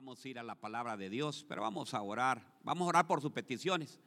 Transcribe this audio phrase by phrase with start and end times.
[0.00, 2.42] vamos a ir a la palabra de Dios, pero vamos a orar.
[2.62, 4.00] Vamos a orar por sus peticiones.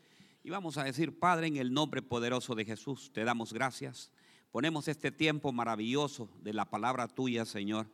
[0.44, 4.12] Y vamos a decir, Padre, en el nombre poderoso de Jesús, te damos gracias.
[4.52, 7.92] Ponemos este tiempo maravilloso de la palabra tuya, Señor,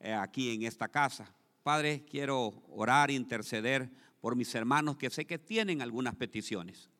[0.00, 1.34] eh, aquí en esta casa.
[1.62, 6.90] Padre, quiero orar, interceder por mis hermanos que sé que tienen algunas peticiones,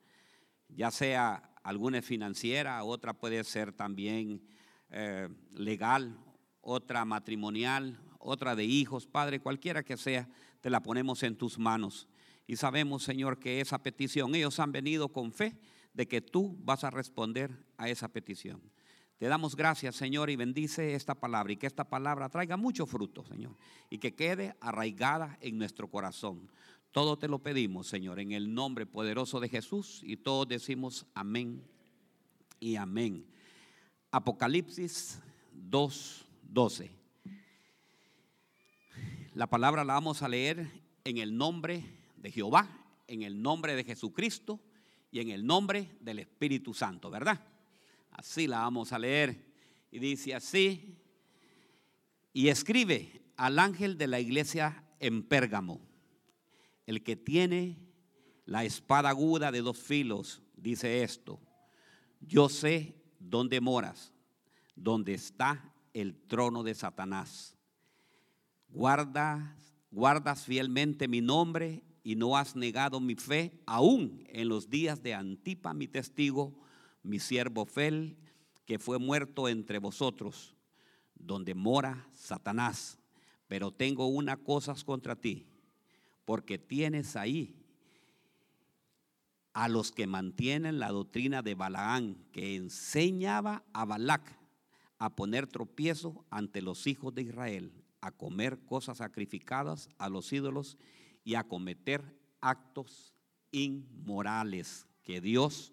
[0.70, 4.40] ya sea alguna financiera, otra puede ser también
[4.88, 6.18] eh, legal,
[6.62, 10.28] otra matrimonial, otra de hijos, Padre, cualquiera que sea,
[10.60, 12.06] te la ponemos en tus manos.
[12.46, 15.56] Y sabemos, Señor, que esa petición, ellos han venido con fe
[15.94, 18.60] de que tú vas a responder a esa petición.
[19.18, 23.24] Te damos gracias, Señor, y bendice esta palabra y que esta palabra traiga mucho fruto,
[23.24, 23.56] Señor,
[23.90, 26.50] y que quede arraigada en nuestro corazón.
[26.90, 31.62] Todo te lo pedimos, Señor, en el nombre poderoso de Jesús y todos decimos amén
[32.58, 33.26] y amén.
[34.10, 35.20] Apocalipsis
[35.52, 36.99] 2:12.
[39.34, 40.68] La palabra la vamos a leer
[41.04, 41.84] en el nombre
[42.16, 42.68] de Jehová,
[43.06, 44.58] en el nombre de Jesucristo
[45.12, 47.40] y en el nombre del Espíritu Santo, ¿verdad?
[48.10, 49.54] Así la vamos a leer.
[49.92, 50.96] Y dice así,
[52.32, 55.80] y escribe al ángel de la iglesia en Pérgamo,
[56.86, 57.78] el que tiene
[58.46, 61.38] la espada aguda de dos filos, dice esto,
[62.20, 64.12] yo sé dónde moras,
[64.74, 67.56] dónde está el trono de Satanás
[68.72, 75.14] guardas, fielmente mi nombre y no has negado mi fe, aún en los días de
[75.14, 76.58] Antipa, mi testigo,
[77.02, 78.16] mi siervo Fel,
[78.64, 80.54] que fue muerto entre vosotros,
[81.14, 82.98] donde mora Satanás.
[83.48, 85.46] Pero tengo una cosa contra ti,
[86.24, 87.56] porque tienes ahí
[89.52, 94.38] a los que mantienen la doctrina de Balaán, que enseñaba a Balac
[94.98, 100.78] a poner tropiezo ante los hijos de Israel a comer cosas sacrificadas a los ídolos
[101.24, 102.02] y a cometer
[102.40, 103.14] actos
[103.50, 104.86] inmorales.
[105.02, 105.72] Que Dios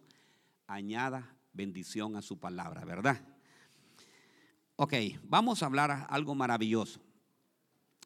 [0.68, 3.22] añada bendición a su palabra, ¿verdad?
[4.76, 4.94] Ok,
[5.24, 7.02] vamos a hablar algo maravilloso.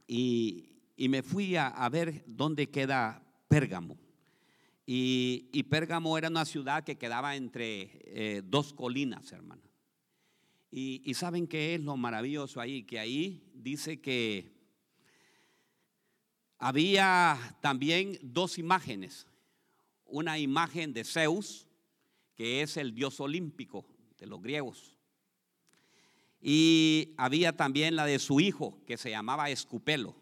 [0.08, 0.68] Y,
[0.98, 3.98] me fui a, ver dónde queda Pérgamo.
[4.86, 9.71] Y, Pérgamo era una ciudad que quedaba entre eh, dos colinas, hermano.
[10.74, 14.50] Y, saben qué es lo maravilloso ahí, que ahí dice que
[16.58, 19.28] había también dos imágenes.
[20.06, 21.68] Una imagen de Zeus,
[22.36, 23.86] que es el dios olímpico
[24.18, 24.96] de los griegos.
[26.40, 30.16] Y había también la de su hijo, que se llamaba Escupelo.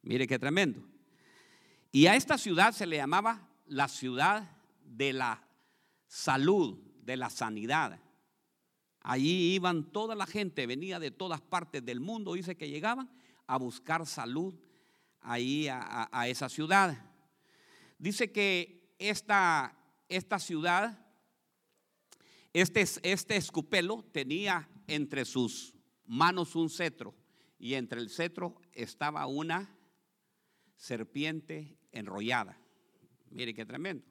[0.00, 0.88] Mire qué tremendo.
[1.92, 5.46] Y a esta ciudad se le llamaba la ciudad de la
[6.06, 8.00] salud, de la sanidad.
[9.08, 13.10] Allí iban toda la gente, venía de todas partes del mundo, dice que llegaban
[13.46, 14.54] a buscar salud
[15.22, 17.10] ahí a, esa ciudad.
[17.98, 19.74] Dice que esta,
[20.10, 21.06] esta ciudad,
[22.52, 25.72] este, este escupelo tenía entre sus
[26.04, 27.14] manos un cetro
[27.58, 29.74] y entre el cetro estaba una
[30.76, 32.60] serpiente enrollada.
[33.30, 34.04] Mire qué tremendo.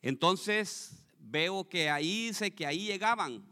[0.00, 3.44] Entonces veo que ahí dice que ahí llegaban,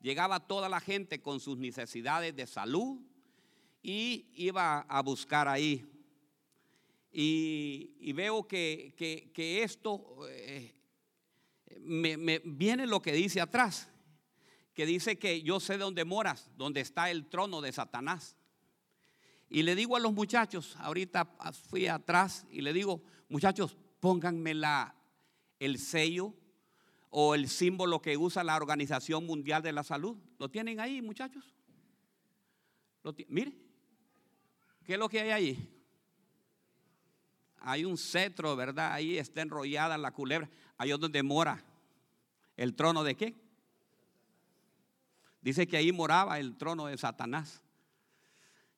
[0.00, 3.00] llegaba toda la gente con sus necesidades de salud
[3.82, 5.84] y iba a buscar ahí.
[7.10, 8.94] Y, veo que,
[9.62, 10.74] esto eh,
[11.80, 13.88] me, viene lo que dice atrás,
[14.74, 18.36] que dice que yo sé dónde moras, donde está el trono de Satanás.
[19.48, 21.24] Y le digo a los muchachos, ahorita
[21.70, 24.94] fui atrás y le digo, muchachos, pónganme la,
[25.58, 26.34] el sello
[27.10, 30.16] o el símbolo que usa la Organización Mundial de la Salud.
[30.38, 31.44] ¿Lo tienen ahí, muchachos?
[33.28, 33.52] mire,
[34.84, 35.72] ¿qué es lo que hay ahí?
[37.58, 38.92] Hay un cetro, ¿verdad?
[38.92, 40.48] Ahí está enrollada la culebra.
[40.76, 41.64] Ahí es donde mora
[42.56, 43.34] el trono de qué?
[45.40, 47.62] Dice que ahí moraba el trono de Satanás.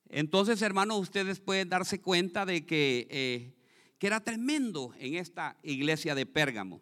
[0.08, 3.54] Entonces, hermanos, ustedes pueden darse cuenta de que, eh,
[3.98, 6.80] que era tremendo en esta iglesia de Pérgamo.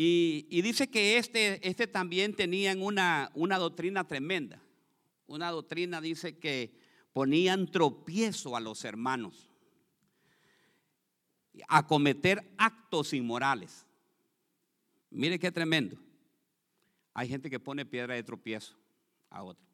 [0.00, 4.62] Y, dice que este, este también tenían una, una doctrina tremenda.
[5.26, 6.72] Una doctrina dice que
[7.12, 9.50] ponían tropiezo a los hermanos
[11.66, 13.88] a cometer actos inmorales.
[15.10, 15.98] Mire qué tremendo.
[17.12, 18.78] Hay gente que pone piedra de tropiezo
[19.30, 19.66] a otro.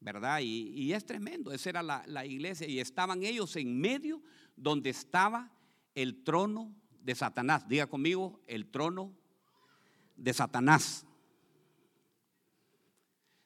[0.00, 0.40] ¿Verdad?
[0.42, 1.52] Y, es tremendo.
[1.52, 2.66] Esa era la, la iglesia.
[2.66, 4.22] Y estaban ellos en medio
[4.56, 5.54] donde estaba
[5.94, 7.68] el trono de Satanás.
[7.68, 9.14] Diga conmigo, el trono
[10.16, 11.06] de Satanás.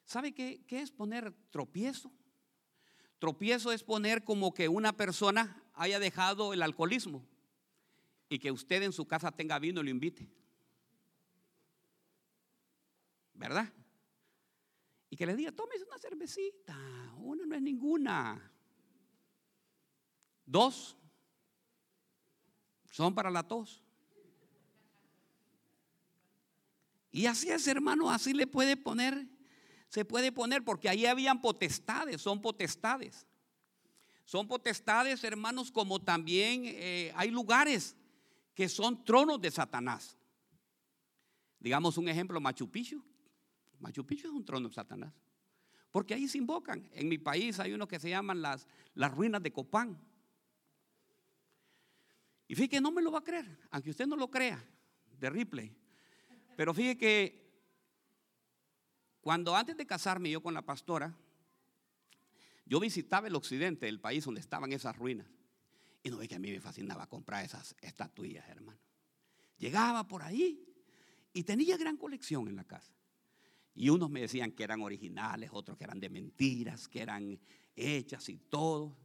[0.05, 2.11] ¿Sabe qué, qué es poner tropiezo?
[3.19, 7.25] Tropiezo es poner como que una persona haya dejado el alcoholismo
[8.29, 10.29] y que usted en su casa tenga vino y lo invite.
[13.33, 13.71] ¿Verdad?
[15.09, 16.77] Y que le diga, tómese una cervecita,
[17.17, 18.51] una no es ninguna.
[20.45, 20.97] Dos
[22.95, 23.83] son para la tos.
[27.11, 29.27] Y así es, hermano, así le puede poner,
[29.89, 33.27] se puede poner, porque ahí habían potestades, son potestades.
[34.23, 37.97] Son potestades, hermanos, como también eh, hay lugares
[38.53, 40.17] que son tronos de Satanás.
[41.59, 43.03] Digamos un ejemplo, Machu Picchu.
[43.81, 45.13] Machu Picchu es un trono de Satanás.
[45.91, 46.89] Porque ahí se invocan.
[46.93, 49.99] En mi país hay uno que se llaman las, las ruinas de Copán.
[52.47, 54.63] Y fíjate que no me lo va a creer, aunque usted no lo crea,
[55.19, 55.75] de Ripley.
[56.55, 57.45] Pero fíjese que
[59.21, 61.15] cuando antes de casarme yo con la pastora,
[62.65, 65.27] yo visitaba el occidente del país donde estaban esas ruinas.
[66.03, 68.79] Y no ve que a mí me fascinaba comprar esas estatuillas, hermano.
[69.57, 70.63] Llegaba por ahí
[71.33, 72.93] y tenía gran colección en la casa.
[73.73, 77.39] Y unos me decían que eran originales, otros que eran de mentiras, que eran
[77.75, 78.95] hechas y todo.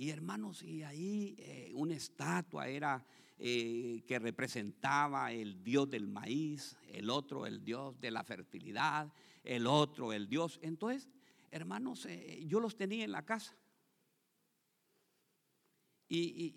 [0.00, 3.04] Y hermanos, y ahí eh, una estatua era
[3.36, 9.12] eh, que representaba el dios del maíz, el otro el dios de la fertilidad,
[9.42, 10.60] el otro el dios.
[10.62, 11.08] Entonces,
[11.50, 13.56] hermanos, eh, yo los tenía en la casa.
[16.10, 16.54] Y,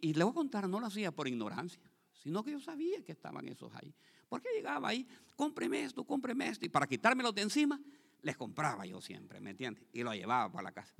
[0.00, 1.82] y, le voy a contar, no lo hacía por ignorancia,
[2.12, 3.92] sino que yo sabía que estaban esos ahí.
[4.28, 6.66] Porque llegaba ahí, cómpreme esto, cómpreme esto.
[6.66, 7.80] Y para quitármelos de encima,
[8.20, 9.84] les compraba yo siempre, ¿me entiendes?
[9.92, 10.94] Y lo llevaba para la casa.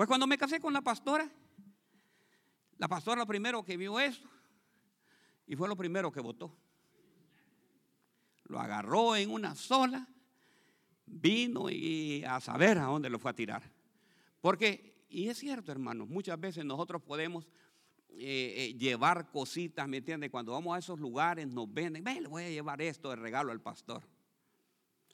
[0.00, 1.30] Pues cuando me casé con la pastora,
[2.78, 4.26] la pastora lo primero que vio eso
[5.46, 6.56] y fue lo primero que votó.
[8.44, 10.08] Lo agarró en una sola,
[11.04, 13.62] vino y a saber a dónde lo fue a tirar.
[14.40, 17.46] Porque, y es cierto, hermanos, muchas veces nosotros podemos
[18.08, 20.30] eh, eh, llevar cositas, ¿me entiendes?
[20.30, 23.60] Cuando vamos a esos lugares nos venden, le voy a llevar esto de regalo al
[23.60, 24.02] pastor.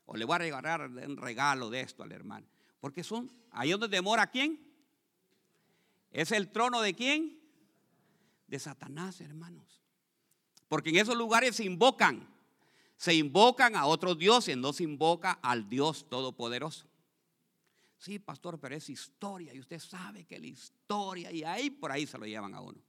[0.04, 2.46] O le voy a regalar un regalo de esto al hermano.
[2.78, 4.65] Porque son, ahí donde demora quién.
[6.10, 7.40] ¿Es el trono de quién?
[8.46, 9.82] De Satanás, hermanos.
[10.68, 12.28] Porque en esos lugares se invocan,
[12.96, 16.86] se invocan a otros dioses, no se invoca al Dios Todopoderoso.
[17.98, 22.06] Sí, pastor, pero es historia y usted sabe que la historia y ahí por ahí
[22.06, 22.80] se lo llevan a uno.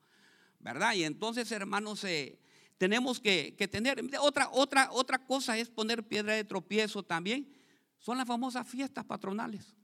[0.60, 0.96] ¿Verdad?
[0.96, 2.40] Y entonces, hermanos, eh,
[2.78, 7.54] tenemos que, que, tener otra, otra, otra cosa es poner piedra de tropiezo también.
[8.00, 9.76] Son las famosas fiestas patronales.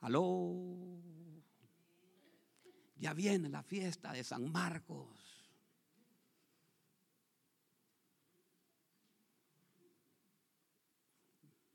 [0.00, 1.09] Aló.
[3.00, 5.08] Ya viene la fiesta de San Marcos.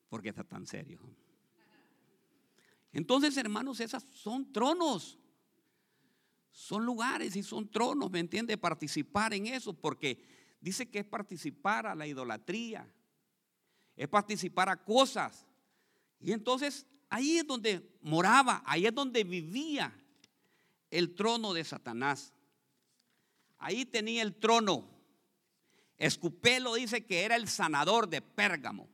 [0.08, 1.00] ¿Por qué está tan serio?
[2.94, 5.18] Entonces, hermanos, esas son tronos.
[6.52, 8.56] Son lugares y son tronos, ¿me entiende?
[8.56, 10.24] Participar en eso, porque
[10.62, 12.88] dice que es participar a la idolatría,
[13.96, 15.48] es participar a cosas.
[16.20, 19.92] Y entonces ahí es donde moraba, ahí es donde vivía
[20.98, 22.34] el trono de Satanás.
[23.58, 24.90] Ahí tenía el trono.
[25.98, 28.90] Escupelo dice que era el sanador de Pérgamo.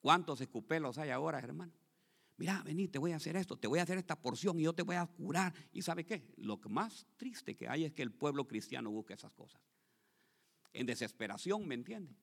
[0.00, 1.72] ¿Cuántos escupelos hay ahora, hermano?
[2.38, 4.72] Mira, vení, te voy a hacer esto, te voy a hacer esta porción y yo
[4.72, 5.52] te voy a curar.
[5.72, 6.32] ¿Y sabe qué?
[6.38, 9.60] Lo más triste que hay es que el pueblo cristiano busca esas cosas.
[10.72, 12.14] En desesperación, ¿me entiende?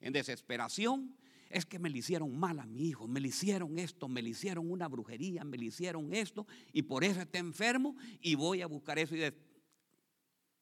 [0.00, 1.16] En desesperación
[1.50, 4.30] es que me le hicieron mal a mi hijo, me le hicieron esto, me le
[4.30, 8.66] hicieron una brujería, me le hicieron esto y por eso está enfermo y voy a
[8.66, 9.22] buscar eso y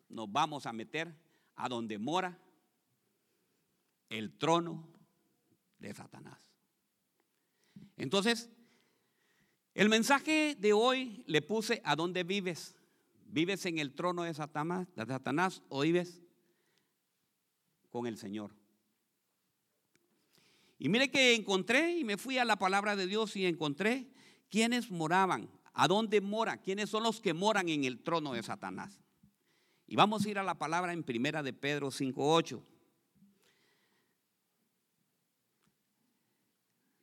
[0.08, 1.14] nos vamos a meter
[1.56, 2.38] a donde mora
[4.08, 4.88] el trono
[5.78, 6.38] de Satanás.
[7.96, 8.50] Entonces,
[9.74, 12.76] el mensaje de hoy le puse a dónde vives.
[13.24, 16.20] ¿Vives en el trono de Satanás, de Satanás o vives
[17.88, 18.61] con el Señor?
[20.82, 24.08] Y mire que encontré y me fui a la palabra de Dios y encontré
[24.50, 29.00] quiénes moraban, a dónde mora, quiénes son los que moran en el trono de Satanás.
[29.86, 32.60] Y vamos a ir a la palabra en primera de Pedro 5:8.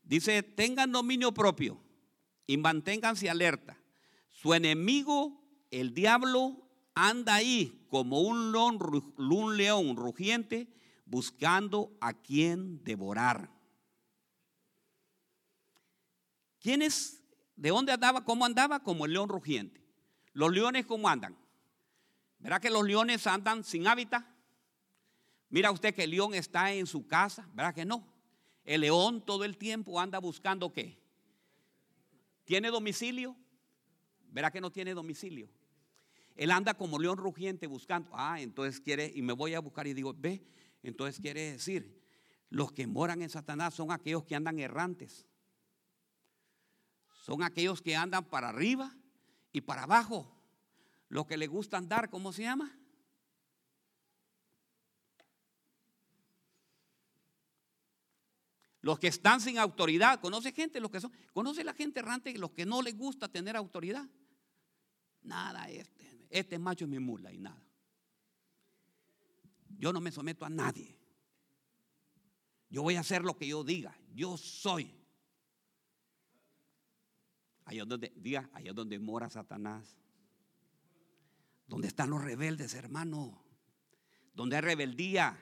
[0.04, 1.82] Dice, tengan dominio propio
[2.48, 3.82] y manténganse alerta.
[4.30, 8.78] Su enemigo, el diablo, anda ahí como un león,
[9.16, 10.68] un león rugiente
[11.06, 13.58] buscando a quien devorar.
[16.60, 17.22] ¿Quién es?
[17.56, 18.24] ¿De dónde andaba?
[18.24, 18.82] ¿Cómo andaba?
[18.84, 19.82] Como el león rugiente.
[20.34, 21.38] ¿Los leones cómo andan?
[22.40, 24.26] ¿Verá que los leones andan sin hábitat?
[25.50, 28.08] Mira usted que el león está en su casa, ¿verdad que no?
[28.64, 31.02] El león todo el tiempo anda buscando qué?
[32.46, 33.36] ¿Tiene domicilio?
[34.32, 35.50] ¿Verá que no tiene domicilio?
[36.36, 38.10] Él anda como león rugiente buscando.
[38.14, 40.46] Ah, entonces quiere, y me voy a buscar y digo, ve,
[40.84, 42.02] entonces quiere decir,
[42.50, 45.28] los que moran en Satanás son aquellos que andan errantes.
[47.20, 48.96] Son aquellos que andan para arriba
[49.52, 50.36] y para abajo.
[51.10, 52.76] Los que le gusta andar, ¿cómo se llama?
[58.82, 62.52] Los que están sin autoridad, conoce gente, los que son, conoce la gente errante, los
[62.52, 64.08] que no les gusta tener autoridad.
[65.22, 67.62] Nada, este, este macho es mi mula y nada.
[69.78, 70.98] Yo no me someto a nadie.
[72.70, 73.98] Yo voy a hacer lo que yo diga.
[74.14, 74.99] Yo soy.
[77.70, 79.96] Allá donde, diga, allá donde mora Satanás.
[81.68, 83.46] Donde están los rebeldes, hermano.
[84.34, 85.40] Donde hay rebeldía.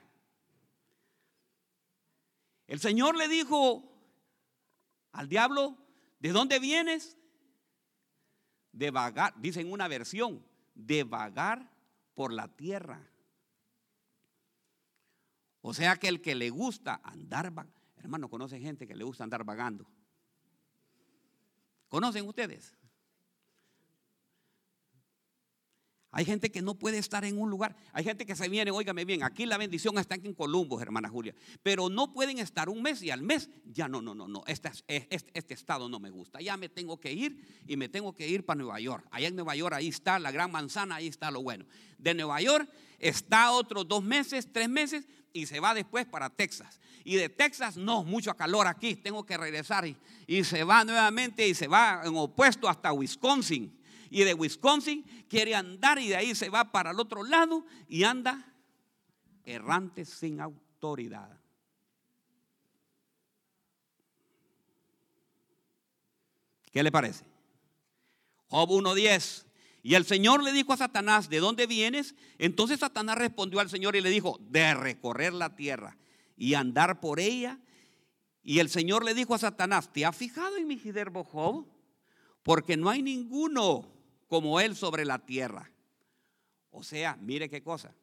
[2.67, 3.89] El Señor le dijo
[5.13, 5.77] al diablo,
[6.19, 7.17] ¿de dónde vienes?
[8.73, 11.71] De vagar, dice en una versión, de vagar
[12.13, 13.09] por la tierra.
[15.61, 17.53] O sea que el que le gusta andar,
[17.95, 19.89] hermano, conoce gente que le gusta andar vagando.
[21.89, 22.73] ¿Conocen ustedes?
[26.17, 27.75] Hay gente que no puede estar en un lugar.
[27.93, 31.35] Hay gente que se viene, óigame bien, aquí la bendición está en Columbus, hermana Julia.
[31.61, 34.41] Pero no pueden estar un mes y al mes ya no, no, no, no.
[34.47, 36.41] Este, este, este, estado no me gusta.
[36.41, 39.05] Ya me tengo que ir y me tengo que ir para Nueva York.
[39.11, 41.65] Allá en Nueva York, ahí está la gran manzana, ahí está lo bueno.
[41.99, 46.81] De Nueva York está otros dos meses, tres meses y se va después para Texas.
[47.03, 49.85] Y de Texas, no, mucho calor aquí, tengo que regresar.
[49.85, 49.95] Y,
[50.25, 53.76] y se va nuevamente y se va en opuesto hasta Wisconsin
[54.09, 58.03] y de Wisconsin quiere andar y de ahí se va para el otro lado y
[58.03, 58.53] anda
[59.43, 61.39] errante sin autoridad.
[66.71, 67.25] ¿Qué le parece?
[68.49, 69.45] Job 1.10.
[69.83, 72.13] Y el Señor le dijo a Satanás, ¿de dónde vienes?
[72.37, 75.97] Entonces Satanás respondió al Señor y le dijo, de recorrer la tierra
[76.35, 77.59] y andar por ella.
[78.43, 81.65] Y el Señor le dijo a Satanás, ¿te has fijado en mi siervo Job?
[82.43, 83.96] Porque no hay ninguno
[84.27, 85.71] como Él sobre la tierra.
[86.71, 87.95] O sea, mire qué cosa.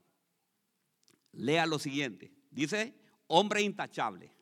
[1.32, 2.32] Lea lo siguiente.
[2.50, 2.94] Dice,
[3.26, 4.32] hombre intachable,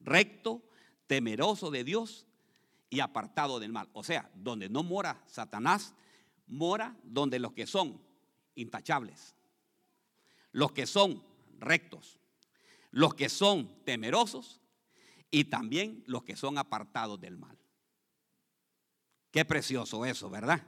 [0.00, 0.62] recto,
[1.06, 2.26] temeroso de Dios
[2.90, 3.88] y apartado del mal.
[3.92, 5.94] O sea, donde no mora Satanás,
[6.46, 8.00] mora donde los que son
[8.54, 9.34] intachables,
[10.52, 11.24] los que son
[11.58, 12.18] rectos,
[12.90, 14.60] los que son temerosos
[15.30, 17.58] y también los que son apartados del mal.
[19.30, 20.62] Qué precioso eso, ¿verdad?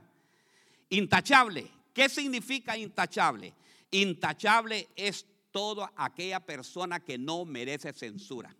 [0.94, 1.68] Intachable.
[1.92, 3.52] ¿Qué significa intachable?
[3.90, 8.54] Intachable es toda aquella persona que no merece censura.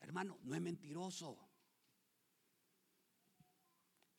[0.00, 1.38] Hermano, no es mentiroso.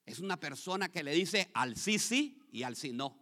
[0.04, 3.18] Es una persona que le dice al sí sí y al sí no.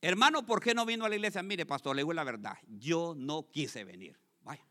[0.00, 1.42] Hermano, ¿por qué no vino a la iglesia?
[1.42, 2.56] Mire, pastor, le digo la verdad.
[2.68, 4.16] Yo no quise venir.
[4.42, 4.64] Vaya.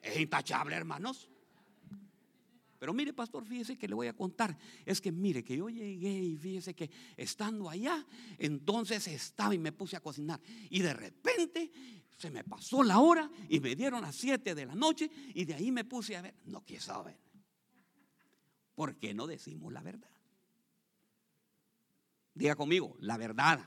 [0.00, 1.28] Es intachable, hermanos.
[2.84, 4.58] Pero mire, pastor, fíjese que le voy a contar.
[4.84, 9.72] Es que mire, que yo llegué y fíjese que estando allá, entonces estaba y me
[9.72, 10.38] puse a cocinar.
[10.68, 11.72] Y de repente
[12.18, 15.54] se me pasó la hora y me dieron las 7 de la noche y de
[15.54, 16.34] ahí me puse a ver.
[16.44, 17.16] No quiso ver.
[18.74, 20.10] ¿Por qué no decimos la verdad?
[22.34, 23.64] Diga conmigo, la verdad.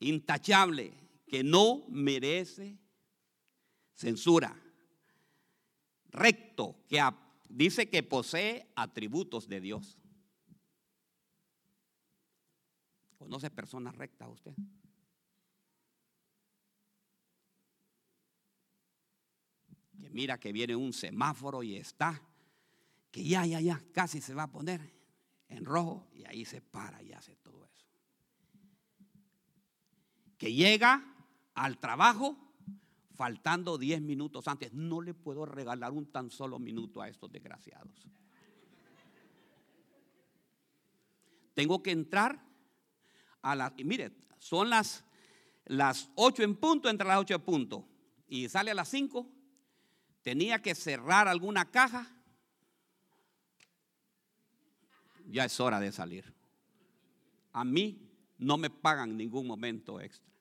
[0.00, 0.90] Intachable,
[1.26, 2.78] que no merece
[3.92, 4.63] censura
[6.14, 7.02] recto, que
[7.48, 9.98] dice que posee atributos de Dios.
[13.18, 14.54] ¿Conoce personas rectas usted?
[19.98, 22.22] Que mira que viene un semáforo y está,
[23.10, 24.80] que ya, ya, ya, casi se va a poner
[25.48, 27.86] en rojo y ahí se para y hace todo eso.
[30.38, 31.02] Que llega
[31.54, 32.36] al trabajo
[33.14, 34.72] faltando 10 minutos antes.
[34.72, 38.06] No le puedo regalar un tan solo minuto a estos desgraciados.
[41.54, 42.44] Tengo que entrar
[43.42, 45.04] a las, mire, son las,
[45.66, 47.88] las 8 en punto, entre las 8 en punto,
[48.26, 49.26] y sale a las 5.
[50.22, 52.10] Tenía que cerrar alguna caja.
[55.26, 56.34] Ya es hora de salir.
[57.52, 60.33] A mí no me pagan ningún momento extra.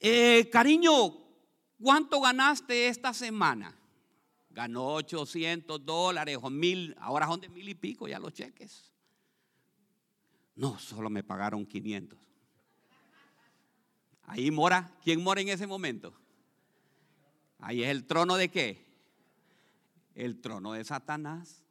[0.00, 0.92] Eh, cariño,
[1.80, 3.76] ¿cuánto ganaste esta semana?
[4.50, 8.92] Ganó 800 dólares o mil, ahora son de mil y pico ya los cheques.
[10.54, 12.18] No, solo me pagaron 500.
[14.22, 16.14] Ahí mora, ¿quién mora en ese momento?
[17.58, 18.84] Ahí es el trono de qué?
[20.14, 21.65] El trono de Satanás.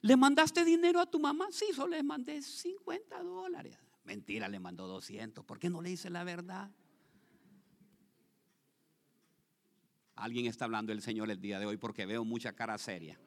[0.00, 1.48] ¿Le mandaste dinero a tu mamá?
[1.50, 3.76] Sí, solo le mandé 50 dólares.
[4.04, 5.44] Mentira, le mandó 200.
[5.44, 6.70] ¿Por qué no le dice la verdad?
[10.14, 13.18] Alguien está hablando del Señor el día de hoy porque veo mucha cara seria.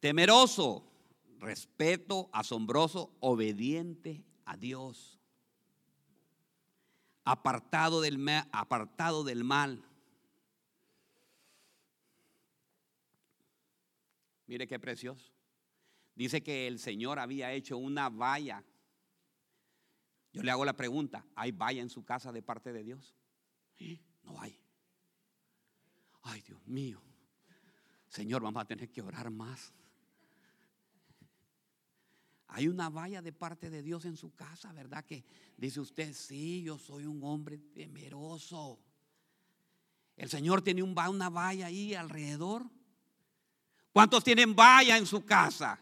[0.00, 0.84] Temeroso,
[1.40, 5.15] respeto, asombroso, obediente a Dios
[7.26, 9.84] apartado del, apartado del mal.
[14.46, 15.32] Mire qué precioso.
[16.14, 18.64] Dice que el Señor había hecho una valla.
[20.32, 23.14] Yo le hago la pregunta, ¿hay valla en su casa de parte de Dios?
[24.22, 24.58] No hay.
[26.22, 27.02] Ay, Dios mío.
[28.08, 29.74] Señor, vamos a tener que orar más.
[32.48, 35.04] Hay una valla de parte de Dios en su casa, ¿verdad?
[35.04, 35.24] Que
[35.56, 38.78] dice usted, sí, yo soy un hombre temeroso.
[40.16, 42.64] El Señor tiene un, una valla ahí alrededor.
[43.92, 45.78] ¿Cuántos tienen valla en su casa?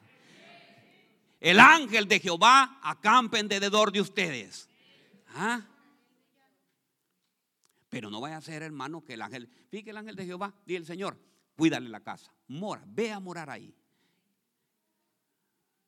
[1.41, 4.69] El ángel de Jehová acampa en derredor de ustedes.
[5.35, 5.67] ¿Ah?
[7.91, 10.79] Pero no vaya a ser, hermano, que el ángel, fíjate el ángel de Jehová, dice
[10.79, 11.19] el Señor,
[11.55, 13.75] cuídale la casa, mora, ve a morar ahí.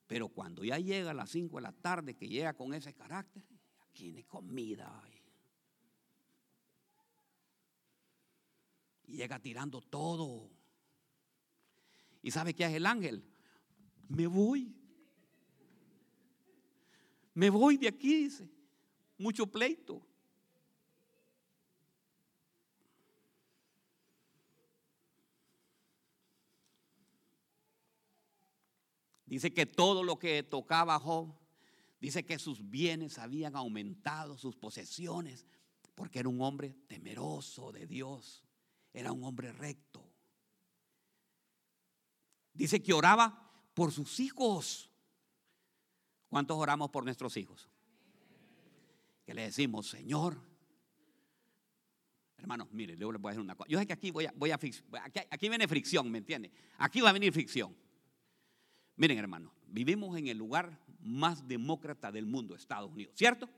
[0.06, 3.42] Pero cuando ya llega a las 5 de la tarde, que llega con ese carácter,
[3.90, 5.22] aquí comida hay.
[9.08, 10.50] Y llega tirando todo.
[12.22, 13.24] ¿Y sabe qué hace el ángel?
[14.08, 14.74] Me voy.
[17.34, 18.48] Me voy de aquí, dice.
[19.18, 20.05] Mucho pleito.
[29.26, 31.34] Dice que todo lo que tocaba Job,
[32.00, 35.44] dice que sus bienes habían aumentado, sus posesiones,
[35.96, 38.44] porque era un hombre temeroso de Dios,
[38.92, 40.08] era un hombre recto.
[42.54, 44.90] Dice que oraba por sus hijos.
[46.28, 47.68] ¿Cuántos oramos por nuestros hijos?
[49.24, 50.40] Que le decimos, Señor,
[52.38, 53.68] hermanos, mire, yo les voy a decir una cosa.
[53.68, 56.52] Yo sé que aquí voy a, voy a aquí, aquí viene fricción, ¿me entiende?
[56.78, 57.76] Aquí va a venir fricción.
[58.96, 63.48] Miren, hermano, vivimos en el lugar más demócrata del mundo, Estados Unidos, ¿cierto?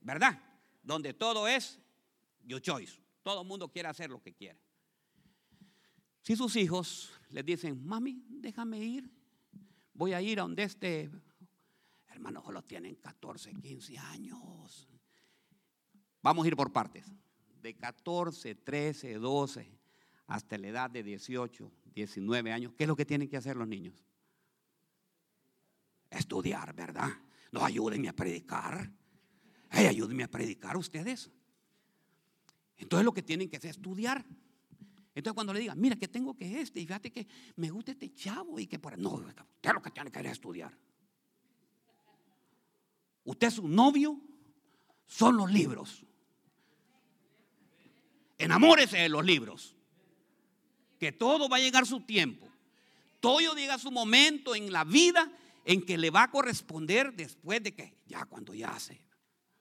[0.00, 0.40] ¿Verdad?
[0.82, 1.80] Donde todo es
[2.44, 3.00] your choice.
[3.22, 4.58] Todo el mundo quiere hacer lo que quiere.
[6.22, 9.10] Si sus hijos les dicen, mami, déjame ir,
[9.94, 11.10] voy a ir a donde este,
[12.08, 14.88] hermano, solo tienen 14, 15 años.
[16.22, 17.06] Vamos a ir por partes.
[17.62, 19.78] De 14, 13, 12,
[20.26, 23.66] hasta la edad de 18, 19 años, ¿qué es lo que tienen que hacer los
[23.66, 24.04] niños?
[26.10, 27.10] Estudiar, ¿verdad?
[27.52, 28.90] No, ayúdenme a predicar.
[29.70, 31.30] Ayúdenme a predicar ustedes.
[32.76, 34.24] Entonces lo que tienen que hacer es estudiar.
[35.14, 38.12] Entonces cuando le digan, mira que tengo que este, y fíjate que me gusta este
[38.12, 40.76] chavo y que por no, usted lo que tiene que hacer es estudiar.
[43.24, 44.20] Usted es un novio,
[45.06, 46.06] son los libros.
[48.38, 49.74] Enamórese de los libros.
[50.98, 52.48] Que todo va a llegar su tiempo.
[53.20, 55.30] Todo llega su momento en la vida
[55.68, 59.04] en que le va a corresponder después de que, ya cuando ya hace,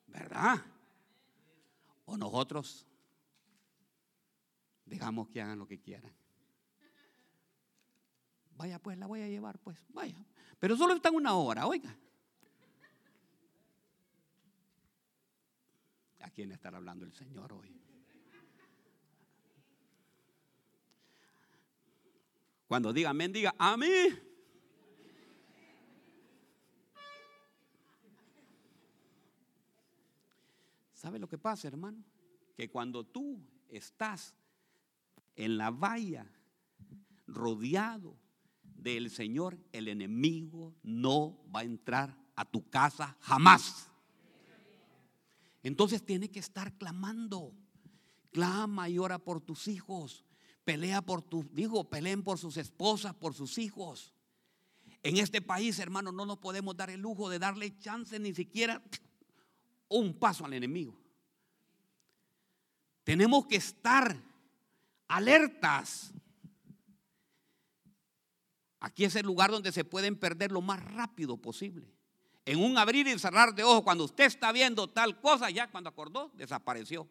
[0.08, 0.64] ¿verdad?
[2.06, 2.88] O nosotros
[4.86, 6.16] dejamos que hagan lo que quieran.
[8.56, 10.26] Vaya pues, la voy a llevar pues, vaya.
[10.60, 11.94] Pero solo está una hora, oiga.
[16.22, 17.78] ¿A quién estará hablando el Señor hoy?
[22.66, 24.27] Cuando diga amén, diga a mí.
[31.08, 32.04] ¿Sabe lo que pasa, hermano?
[32.58, 34.36] Que cuando tú estás
[35.38, 36.30] en la valla,
[37.28, 38.18] rodeado
[38.62, 43.90] del Señor, el enemigo no va a entrar a tu casa jamás.
[45.64, 47.54] Entonces tiene que estar clamando.
[48.34, 50.26] Clama y ora por tus hijos.
[50.66, 54.14] Pelea por tus, digo, peleen por sus esposas, por sus hijos.
[55.04, 58.84] En este país, hermano, no nos podemos dar el lujo de darle chance ni siquiera
[59.90, 60.98] un paso al enemigo.
[63.04, 64.16] Tenemos que estar
[65.08, 66.12] alertas.
[68.80, 71.88] Aquí es el lugar donde se pueden perder lo más rápido posible.
[72.46, 75.90] En un abrir y cerrar de ojos, cuando usted está viendo tal cosa, ya cuando
[75.90, 77.08] acordó, desapareció.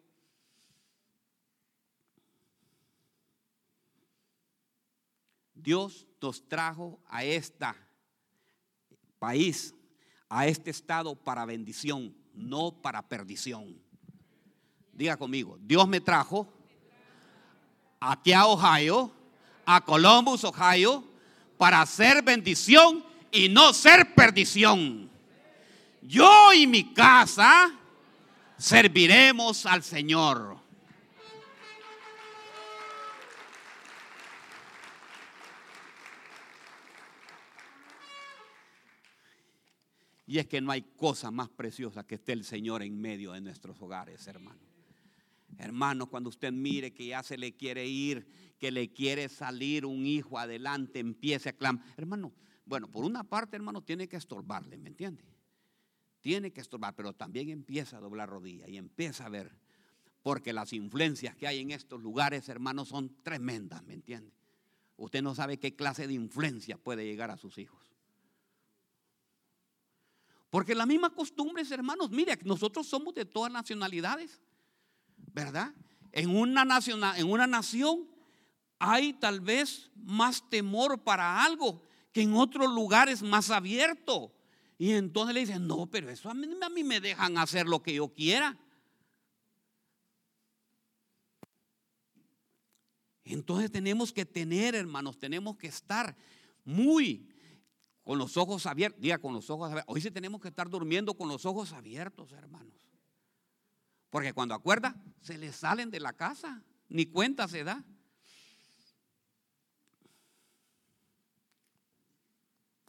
[5.53, 7.65] Dios nos trajo a este
[9.19, 9.73] país,
[10.29, 13.75] a este estado para bendición, no para perdición.
[14.93, 16.47] Diga conmigo, Dios me trajo
[17.99, 19.11] aquí a Ohio,
[19.65, 21.03] a Columbus, Ohio,
[21.57, 25.09] para ser bendición y no ser perdición.
[26.01, 27.71] Yo y mi casa
[28.57, 30.57] serviremos al Señor.
[40.27, 43.39] Y es que no hay cosa más preciosa que esté el Señor en medio de
[43.39, 44.59] nuestros hogares, hermano.
[45.57, 48.27] Hermano, cuando usted mire que ya se le quiere ir,
[48.59, 51.83] que le quiere salir un hijo adelante, empiece a clamar.
[51.95, 52.33] Hermano,
[52.65, 55.23] bueno, por una parte, hermano, tiene que estorbarle, ¿me entiende?
[56.19, 59.57] Tiene que estorbar, pero también empieza a doblar rodilla y empieza a ver.
[60.21, 64.33] Porque las influencias que hay en estos lugares, hermano, son tremendas, ¿me entiende?
[64.97, 67.86] Usted no sabe qué clase de influencia puede llegar a sus hijos.
[70.49, 74.39] Porque la misma costumbre, hermanos, mire, nosotros somos de todas nacionalidades.
[75.37, 75.71] ¿verdad?
[76.11, 78.07] En una, nación, en una nación
[78.79, 84.33] hay tal vez más temor para algo que en otros lugares más abierto.
[84.79, 87.83] Y entonces le dicen, no, pero eso a mí, a mí me dejan hacer lo
[87.83, 88.57] que yo quiera.
[93.23, 96.15] Entonces tenemos que tener, hermanos, tenemos que estar
[96.65, 97.29] muy
[98.07, 99.01] con los ojos abiertos.
[99.01, 99.93] Diga, con los ojos abiertos.
[99.93, 102.87] Hoy sí tenemos que estar durmiendo con los ojos abiertos, hermanos.
[104.09, 107.83] Porque cuando acuerda, se le salen de la casa, ni cuenta se da.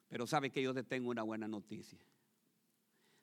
[0.06, 1.98] Pero sabe que yo te tengo una buena noticia.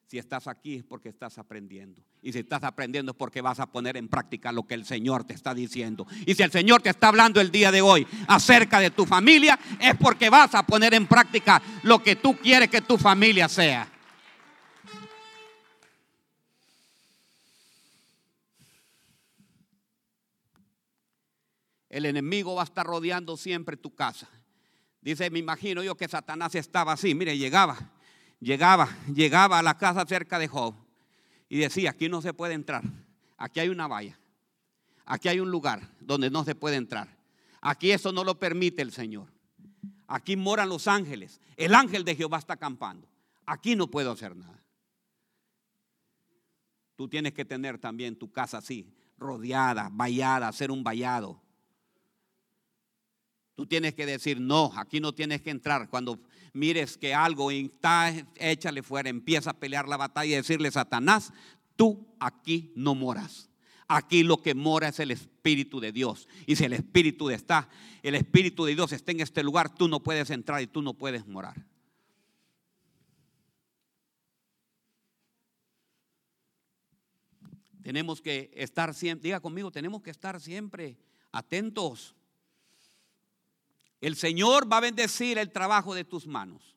[0.08, 2.04] Si estás aquí es porque estás aprendiendo.
[2.22, 5.24] Y si estás aprendiendo es porque vas a poner en práctica lo que el Señor
[5.24, 6.06] te está diciendo.
[6.26, 9.60] Y si el Señor te está hablando el día de hoy acerca de tu familia,
[9.80, 13.92] es porque vas a poner en práctica lo que tú quieres que tu familia sea.
[21.96, 24.28] el enemigo va a estar rodeando siempre tu casa.
[25.00, 27.78] Dice, me imagino yo que Satanás estaba así, mire, llegaba,
[28.46, 30.76] llegaba, llegaba a la casa cerca de Job
[31.50, 32.84] y decía, aquí no se puede entrar,
[33.38, 34.20] aquí hay una valla,
[35.04, 37.18] aquí hay un lugar donde no se puede entrar,
[37.60, 39.34] aquí eso no lo permite el Señor,
[40.08, 43.08] aquí moran los ángeles, el ángel de Jehová está acampando,
[43.48, 44.62] aquí no puedo hacer nada.
[46.96, 51.42] Tú tienes que tener también tu casa así, rodeada, vallada, hacer un vallado
[53.56, 55.90] Tú tienes que decir, no, aquí no tienes que entrar.
[55.90, 56.20] Cuando
[56.54, 61.32] mires que algo está, échale fuera, empieza a pelear la batalla y decirle, Satanás,
[61.76, 63.50] tú aquí no moras.
[63.88, 66.28] Aquí lo que mora es el Espíritu de Dios.
[66.46, 67.70] Y si el Espíritu está,
[68.04, 70.94] el Espíritu de Dios está en este lugar, tú no puedes entrar y tú no
[70.94, 71.56] puedes morar.
[77.84, 80.98] Tenemos que estar siempre, diga conmigo, tenemos que estar siempre
[81.32, 82.15] atentos
[84.02, 86.76] el Señor va a bendecir el trabajo de tus manos.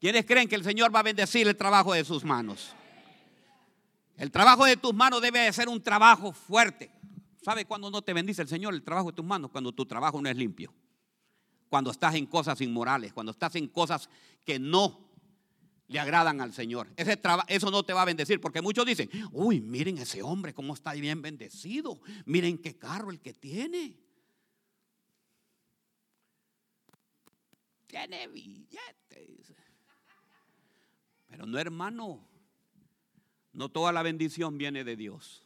[0.00, 2.74] ¿Quiénes creen que el Señor va a bendecir el trabajo de sus manos?
[4.16, 6.90] El trabajo de tus manos debe de ser un trabajo fuerte.
[7.42, 9.50] ¿Sabe cuándo no te bendice el Señor el trabajo de tus manos?
[9.50, 10.72] Cuando tu trabajo no es limpio.
[11.68, 14.08] Cuando estás en cosas inmorales, cuando estás en cosas
[14.44, 15.12] que no
[15.88, 16.88] le agradan al Señor.
[16.96, 20.74] Ese eso no te va a bendecir porque muchos dicen, uy, miren ese hombre cómo
[20.74, 22.00] está bien bendecido.
[22.26, 23.98] Miren qué carro el que tiene.
[27.92, 29.52] Tiene billetes.
[31.28, 32.26] Pero no, hermano,
[33.52, 35.44] no toda la bendición viene de Dios.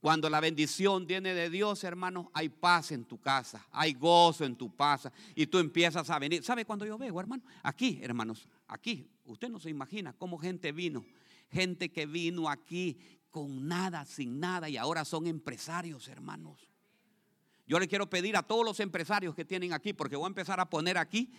[0.00, 4.54] Cuando la bendición viene de Dios, hermano, hay paz en tu casa, hay gozo en
[4.56, 6.44] tu casa y tú empiezas a venir.
[6.44, 7.42] ¿Sabe cuando yo veo, hermano?
[7.62, 11.04] Aquí, hermanos, aquí, usted no se imagina cómo gente vino,
[11.50, 12.98] gente que vino aquí
[13.30, 16.67] con nada, sin nada y ahora son empresarios, hermanos.
[17.68, 20.58] Yo le quiero pedir a todos los empresarios que tienen aquí, porque voy a empezar
[20.58, 21.30] a poner aquí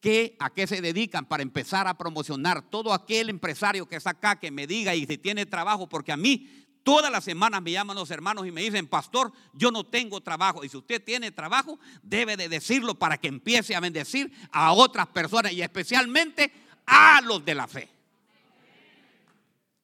[0.00, 2.68] que a qué se dedican para empezar a promocionar.
[2.68, 6.16] Todo aquel empresario que está acá, que me diga y si tiene trabajo, porque a
[6.16, 10.20] mí todas las semanas me llaman los hermanos y me dicen, pastor, yo no tengo
[10.20, 10.64] trabajo.
[10.64, 15.06] Y si usted tiene trabajo, debe de decirlo para que empiece a bendecir a otras
[15.06, 16.52] personas y especialmente
[16.86, 17.88] a los de la fe.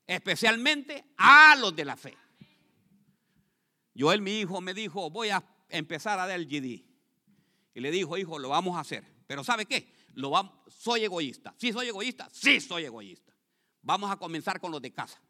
[0.08, 2.16] Especialmente a los de la fe.
[3.96, 5.44] Joel, mi hijo, me dijo, voy a
[5.78, 6.84] empezar a dar el GD.
[7.74, 9.04] Y le dijo, hijo, lo vamos a hacer.
[9.26, 9.92] Pero ¿sabe qué?
[10.14, 11.54] Lo vamos, soy egoísta.
[11.58, 12.28] ¿Sí soy egoísta?
[12.32, 13.34] Sí soy egoísta.
[13.82, 15.20] Vamos a comenzar con los de casa.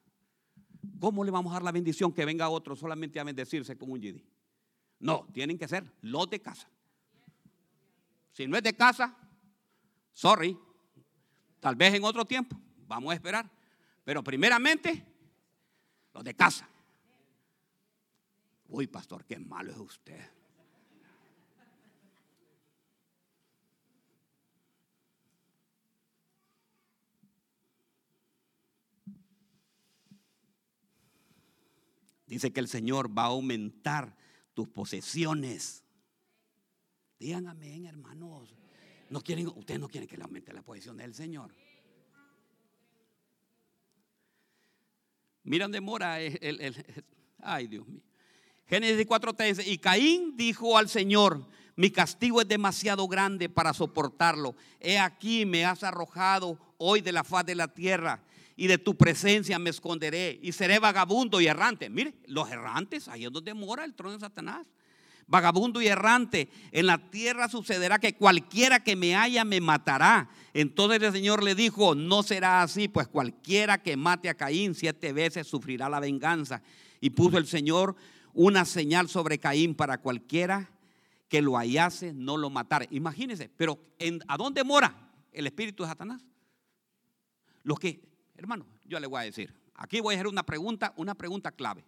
[1.00, 4.00] ¿Cómo le vamos a dar la bendición que venga otro solamente a bendecirse con un
[4.00, 4.22] GD?
[5.00, 6.68] No, tienen que ser los de casa.
[8.33, 9.16] Si no es de casa,
[10.12, 10.57] sorry,
[11.61, 13.50] tal vez en otro tiempo, vamos a esperar.
[14.04, 15.04] Pero primeramente,
[16.12, 16.68] los de casa.
[18.68, 20.20] Uy, pastor, qué malo es usted.
[32.27, 34.16] Dice que el Señor va a aumentar
[34.55, 35.85] tus posesiones.
[37.18, 38.55] Digan amén, hermanos.
[39.11, 41.55] Ustedes no quieren que le aumente la posesión del Señor.
[45.44, 46.74] Mira dónde mora el,
[47.38, 48.03] ay Dios mío.
[48.66, 49.66] Génesis 4:13.
[49.66, 51.46] Y Caín dijo al Señor:
[51.77, 54.55] Mi castigo es demasiado grande para soportarlo.
[54.81, 58.22] He aquí me has arrojado hoy de la faz de la tierra
[58.57, 61.90] y de tu presencia me esconderé y seré vagabundo y errante.
[61.90, 64.66] Mire, los errantes, ahí es donde mora el trono de Satanás.
[65.27, 70.29] Vagabundo y errante, en la tierra sucederá que cualquiera que me haya me matará.
[70.53, 75.14] Entonces el Señor le dijo, no será así, pues cualquiera que mate a Caín siete
[75.14, 76.62] veces sufrirá la venganza.
[77.00, 77.96] Y puso el Señor
[78.35, 80.70] una señal sobre Caín para cualquiera
[81.29, 82.87] que lo hallase, no lo matara.
[82.90, 83.79] Imagínense, pero
[84.29, 86.23] ¿a dónde mora el espíritu de Satanás?
[87.62, 91.14] Los que Hermano, yo le voy a decir, aquí voy a hacer una pregunta, una
[91.14, 91.85] pregunta clave.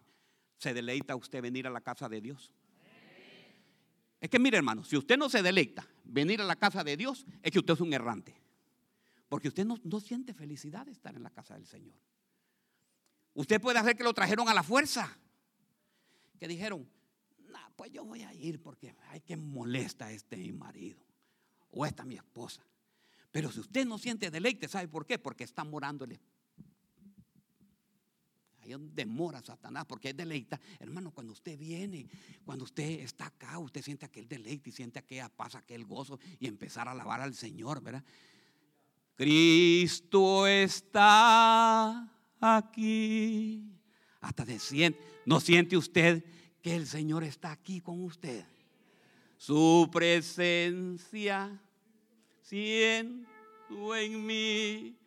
[0.57, 2.53] ¿Se deleita usted venir a la casa de Dios?
[4.19, 7.25] Es que mire hermano, si usted no se deleita venir a la casa de Dios,
[7.43, 8.35] es que usted es un errante.
[9.29, 11.95] Porque usted no, siente felicidad de estar en la casa del Señor.
[13.33, 15.15] Usted puede hacer que lo trajeron a la fuerza.
[16.39, 16.87] Que dijeron,
[17.77, 20.99] pues yo voy a ir porque hay que molesta a este mi marido
[21.69, 22.65] o esta mi esposa.
[23.31, 25.19] Pero si usted no siente deleite, ¿sabe por qué?
[25.19, 26.19] Porque está morando el
[28.61, 30.59] Ahí donde mora Satanás, porque es deleita.
[30.79, 32.07] Hermano, cuando usted viene,
[32.43, 36.47] cuando usted está acá, usted siente aquel deleite y siente aquella paz, aquel gozo y
[36.47, 38.03] empezar a alabar al Señor, ¿verdad?
[39.15, 43.76] Cristo está aquí.
[44.27, 46.21] Hasta de siente, ¿no siente usted
[46.61, 48.43] que el Señor está aquí con usted?
[49.37, 51.57] Su presencia
[52.41, 54.97] siento en mí.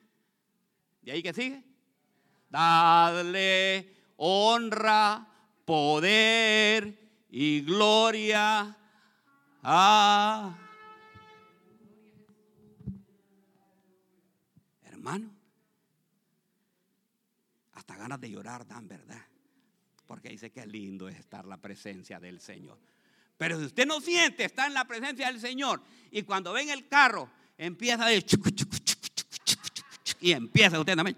[1.02, 1.62] ¿Y ahí que sigue?
[2.48, 5.28] Dadle honra,
[5.66, 8.74] poder y gloria
[9.62, 10.58] a...
[14.84, 15.30] Hermano,
[17.90, 19.20] hasta ganas de llorar dan, ¿verdad?
[20.06, 22.78] Porque dice que lindo es estar la presencia del Señor.
[23.36, 25.82] Pero si usted no siente, está en la presencia del Señor.
[26.12, 28.38] Y cuando ven el carro, empieza a decir,
[30.20, 31.16] y empieza usted también.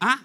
[0.00, 0.22] ¿Ah?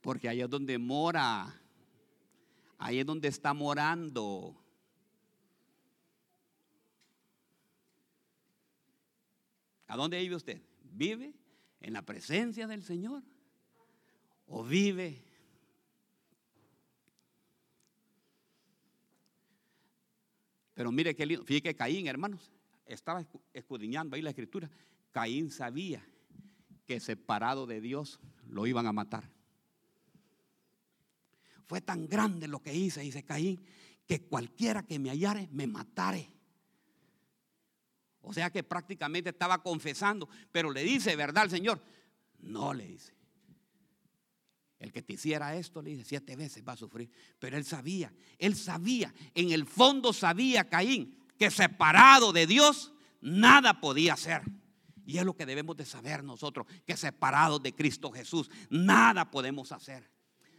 [0.00, 1.60] Porque ahí es donde mora.
[2.78, 4.56] Ahí es donde está morando.
[9.92, 10.62] ¿A dónde vive usted?
[10.94, 11.34] ¿Vive
[11.82, 13.22] en la presencia del Señor?
[14.46, 15.22] ¿O vive?
[20.72, 21.44] Pero mire qué lindo.
[21.44, 22.50] Fíjate que Caín, hermanos,
[22.86, 24.70] estaba escudriñando ahí la escritura.
[25.10, 26.02] Caín sabía
[26.86, 29.30] que separado de Dios lo iban a matar.
[31.66, 33.62] Fue tan grande lo que hice, dice Caín,
[34.06, 36.32] que cualquiera que me hallare me matare.
[38.22, 41.82] O sea que prácticamente estaba confesando, pero le dice, ¿verdad al Señor?
[42.38, 43.14] No le dice.
[44.78, 47.10] El que te hiciera esto, le dice, siete veces va a sufrir.
[47.38, 53.80] Pero él sabía, él sabía, en el fondo sabía Caín que separado de Dios nada
[53.80, 54.42] podía hacer.
[55.04, 59.72] Y es lo que debemos de saber nosotros, que separados de Cristo Jesús, nada podemos
[59.72, 60.12] hacer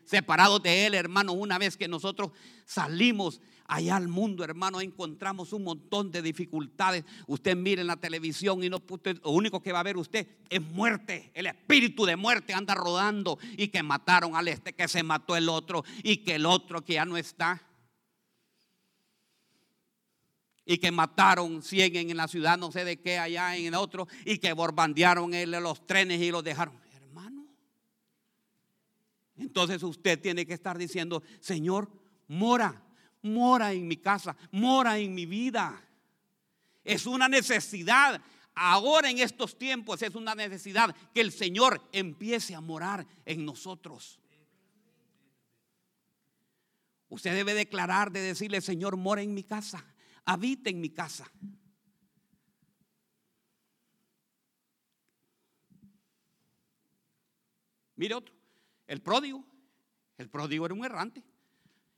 [0.06, 2.32] separados de Él, hermano, una vez que nosotros
[2.66, 7.06] salimos allá al mundo, hermano, encontramos un montón de dificultades.
[7.28, 8.82] Usted mire en la televisión y no,
[9.24, 11.32] lo único que va a ver usted es muerte.
[11.34, 15.50] El espíritu de muerte anda rodando y que mataron al este, que se mató el
[15.50, 17.62] otro y que el otro que ya no está.
[20.66, 24.08] Y que mataron 100 en la ciudad, no sé de qué, allá en el otro,
[24.26, 26.84] y que borbandearon los trenes y los dejaron.
[29.36, 31.90] Entonces usted tiene que estar diciendo, Señor,
[32.28, 32.84] mora,
[33.24, 35.82] mora en mi casa, mora en mi vida.
[36.84, 38.22] Es una necesidad
[38.56, 44.20] ahora en estos tiempos es una necesidad que el Señor empiece a morar en nosotros.
[47.10, 49.86] Usted debe declarar de decirle, Señor, mora en mi casa,
[50.26, 51.32] habita en mi casa.
[57.96, 58.34] Mire otro,
[58.88, 59.46] el pródigo.
[60.18, 61.24] El pródigo era un errante.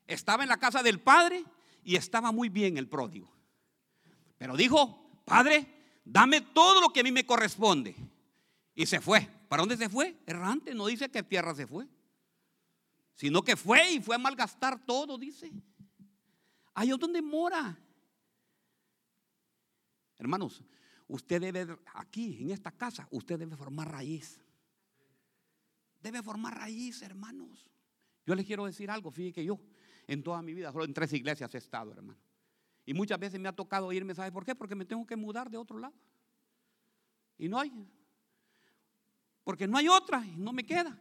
[0.07, 1.43] Estaba en la casa del padre
[1.83, 3.31] y estaba muy bien el pródigo.
[4.37, 5.67] Pero dijo, Padre,
[6.05, 7.95] dame todo lo que a mí me corresponde.
[8.75, 9.27] Y se fue.
[9.49, 10.17] ¿Para dónde se fue?
[10.25, 11.87] Errante, no dice que tierra se fue.
[13.15, 15.51] Sino que fue y fue a malgastar todo, dice.
[16.73, 17.77] Ahí es donde mora.
[20.17, 20.61] Hermanos,
[21.07, 24.39] usted debe, aquí en esta casa, usted debe formar raíz.
[26.01, 27.65] Debe formar raíz, hermanos.
[28.25, 29.59] Yo les quiero decir algo, fíjense que yo
[30.07, 32.19] en toda mi vida solo en tres iglesias he estado, hermano.
[32.85, 34.53] Y muchas veces me ha tocado irme, ¿sabe por qué?
[34.53, 35.95] Porque me tengo que mudar de otro lado.
[37.37, 37.71] Y no hay.
[39.43, 40.99] Porque no hay otra y no me queda.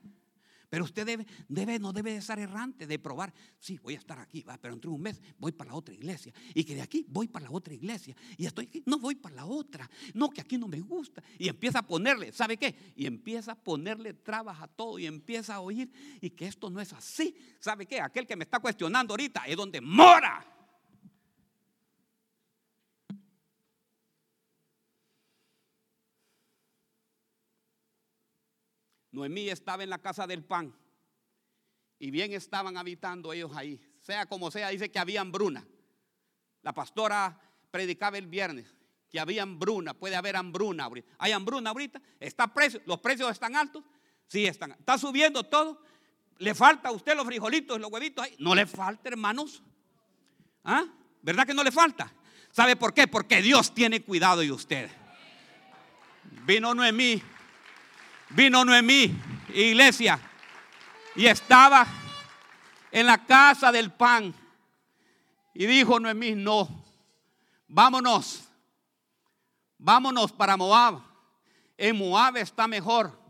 [0.70, 3.33] Pero usted debe, debe, no debe de estar errante, de probar.
[3.59, 6.33] Sí, voy a estar aquí, va, pero entre un mes voy para la otra iglesia.
[6.55, 8.16] Y que de aquí voy para la otra iglesia.
[8.37, 9.88] Y estoy aquí, no voy para la otra.
[10.14, 11.22] No, que aquí no me gusta.
[11.38, 12.74] Y empieza a ponerle, ¿sabe qué?
[12.96, 15.90] Y empieza a ponerle trabas a todo y empieza a oír.
[16.20, 17.37] Y que esto no es así.
[17.61, 18.00] ¿Sabe qué?
[18.00, 20.54] Aquel que me está cuestionando ahorita es donde mora.
[29.14, 30.74] Noemí estaba en la casa del pan
[32.00, 33.81] y bien estaban habitando ellos ahí.
[34.00, 35.64] Sea como sea, dice que había hambruna.
[36.62, 38.74] La pastora predicaba el viernes
[39.09, 40.90] que había hambruna, puede haber hambruna.
[41.18, 42.03] ¿Hay hambruna ahorita?
[42.18, 42.81] ¿Está precio?
[42.87, 43.85] ¿Los precios están altos?
[44.27, 44.72] Sí, están.
[44.72, 45.81] ¿Está subiendo todo?
[46.38, 48.35] ¿Le falta a usted los frijolitos, los huevitos ahí?
[48.40, 49.62] No le falta, hermanos.
[50.64, 50.85] ¿Ah?
[51.22, 52.12] ¿Verdad que no le falta?
[52.50, 53.07] ¿Sabe por qué?
[53.07, 54.90] Porque Dios tiene cuidado de usted.
[56.44, 57.22] Vino Noemí
[58.31, 59.15] Vino Noemí,
[59.55, 60.21] iglesia,
[61.15, 61.87] y estaba
[62.91, 64.35] en la casa del pan.
[65.53, 66.85] Y dijo Noemí, no,
[67.69, 68.49] vámonos,
[69.79, 71.01] vámonos para Moab.
[71.77, 73.25] En Moab está mejor.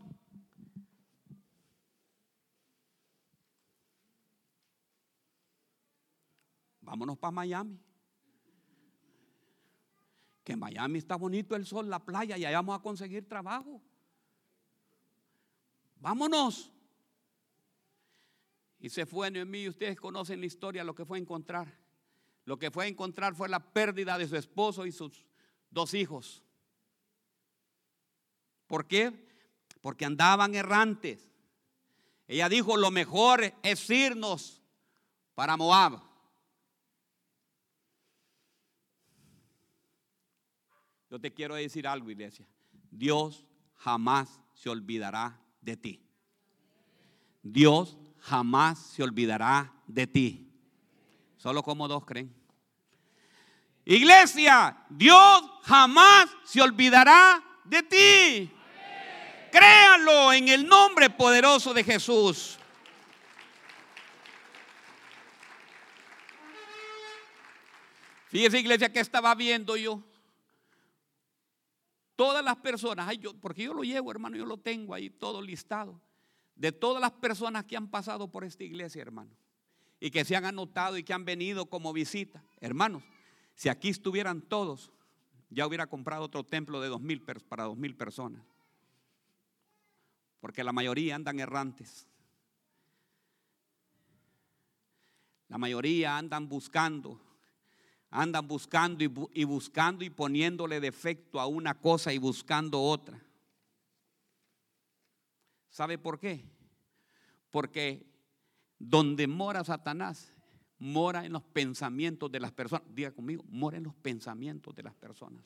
[6.81, 7.79] Vámonos para Miami.
[10.43, 13.81] Que en Miami está bonito el sol, la playa y allá vamos a conseguir trabajo.
[16.05, 16.71] Vámonos.
[18.77, 19.67] Y se fue Noemí.
[19.67, 21.79] Ustedes conocen la historia, lo que fue a encontrar.
[22.43, 25.25] Lo que fue a encontrar fue la pérdida de su esposo y sus
[25.71, 26.43] dos hijos.
[28.67, 29.27] ¿Por qué?
[29.81, 31.27] Porque andaban errantes.
[32.27, 34.61] Ella dijo, lo mejor es irnos
[35.33, 36.03] para Moab.
[41.09, 42.47] Yo te quiero decir algo, iglesia.
[42.91, 45.99] Dios jamás se olvidará de ti.
[47.41, 50.47] Dios jamás se olvidará de ti.
[51.37, 52.33] Solo como dos creen.
[53.83, 58.51] Iglesia, Dios jamás se olvidará de ti.
[59.51, 62.57] Créalo en el nombre poderoso de Jesús.
[68.27, 70.03] Fíjese, iglesia, que estaba viendo yo.
[72.15, 76.01] Todas las personas, yo, porque yo lo llevo, hermano, yo lo tengo ahí todo listado.
[76.55, 79.31] De todas las personas que han pasado por esta iglesia, hermano,
[79.99, 83.03] y que se han anotado y que han venido como visita, hermanos,
[83.55, 84.91] si aquí estuvieran todos,
[85.49, 88.41] ya hubiera comprado otro templo de dos mil para dos mil personas.
[90.39, 92.07] Porque la mayoría andan errantes.
[95.47, 97.19] La mayoría andan buscando
[98.15, 103.21] andan buscando y, buscando y poniéndole defecto a una cosa y buscando otra.
[105.69, 106.45] ¿Sabe por qué?
[107.51, 108.05] Porque
[108.79, 110.33] donde mora Satanás,
[110.79, 112.87] mora en los pensamientos de las personas.
[112.93, 115.43] Diga conmigo, mora en los pensamientos de las personas.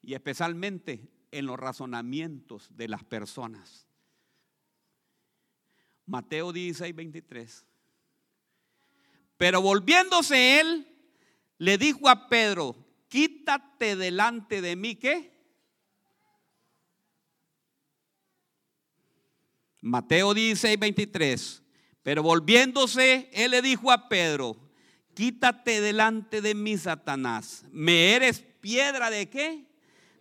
[0.00, 3.86] Y especialmente en los razonamientos de las personas.
[6.06, 7.66] Mateo 16, 23.
[9.42, 10.86] Pero volviéndose él,
[11.58, 12.76] le dijo a Pedro,
[13.08, 15.32] quítate delante de mí, ¿qué?
[19.80, 21.60] Mateo 16, 23.
[22.04, 24.56] Pero volviéndose, él le dijo a Pedro,
[25.12, 27.64] quítate delante de mí, Satanás.
[27.72, 29.66] ¿Me eres piedra de qué?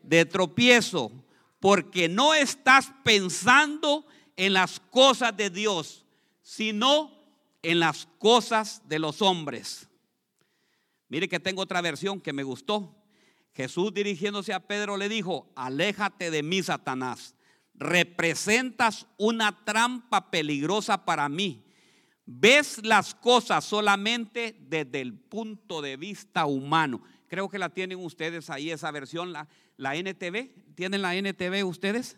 [0.02, 1.12] De tropiezo,
[1.60, 4.04] porque no estás pensando
[4.36, 6.08] en las cosas de Dios,
[6.42, 7.21] sino
[7.62, 9.88] en las cosas de los hombres.
[11.10, 12.96] Mire que tengo otra versión que me gustó.
[13.54, 17.36] Jesús dirigiéndose a Pedro le dijo, aléjate de mí, Satanás.
[17.74, 21.66] Representas una trampa peligrosa para mí.
[22.26, 27.02] Ves las cosas solamente desde el punto de vista humano.
[27.28, 30.76] Creo que la tienen ustedes ahí, esa versión, la, la NTV.
[30.76, 32.18] ¿Tienen la NTV ustedes?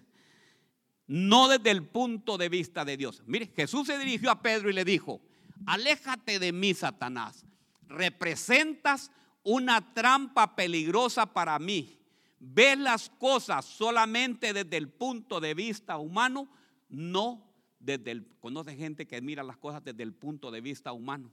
[1.08, 3.24] No desde el punto de vista de Dios.
[3.26, 5.22] Mire, Jesús se dirigió a Pedro y le dijo,
[5.66, 7.46] aléjate de mí, Satanás.
[7.88, 9.12] Representas
[9.44, 12.00] una trampa peligrosa para mí.
[12.40, 16.50] Ves las cosas solamente desde el punto de vista humano,
[16.90, 18.28] no desde el...
[18.40, 21.32] Conoce gente que mira las cosas desde el punto de vista humano.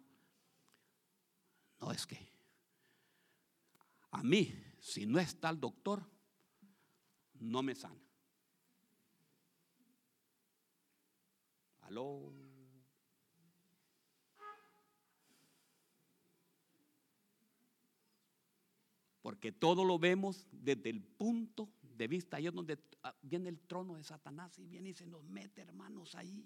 [1.81, 2.31] No es que
[4.13, 6.05] a mí, si no está el doctor,
[7.35, 8.01] no me sana.
[11.83, 12.40] Aló.
[19.23, 23.61] Porque todo lo vemos desde el punto de vista, ahí es donde ah, viene el
[23.61, 26.45] trono de Satanás y viene y se nos mete, hermanos, ahí.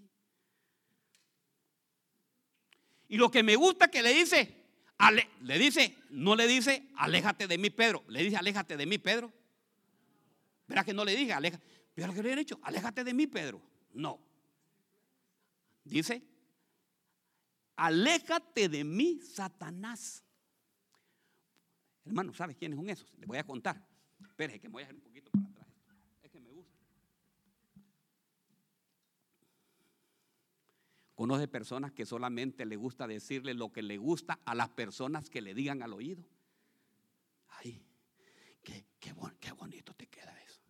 [3.09, 4.65] Y lo que me gusta que le dice,
[5.43, 9.33] le dice, no le dice, aléjate de mí, Pedro, le dice, aléjate de mí, Pedro.
[10.67, 11.65] Verá que no le dije, aléjate,
[11.95, 13.61] pero que le he dicho, aléjate de mí, Pedro.
[13.93, 14.19] No.
[15.85, 16.23] Dice,
[17.77, 20.25] aléjate de mí, Satanás.
[22.05, 23.13] Hermano, ¿sabes quiénes son esos?
[23.19, 23.83] Les voy a contar.
[24.21, 25.69] Espere, que me voy a hacer un poquito para atrás.
[26.23, 26.75] Es que me gusta.
[31.15, 35.41] Conoce personas que solamente le gusta decirle lo que le gusta a las personas que
[35.41, 36.25] le digan al oído.
[37.49, 37.83] Ay,
[38.63, 40.61] qué, qué, qué bonito te queda eso.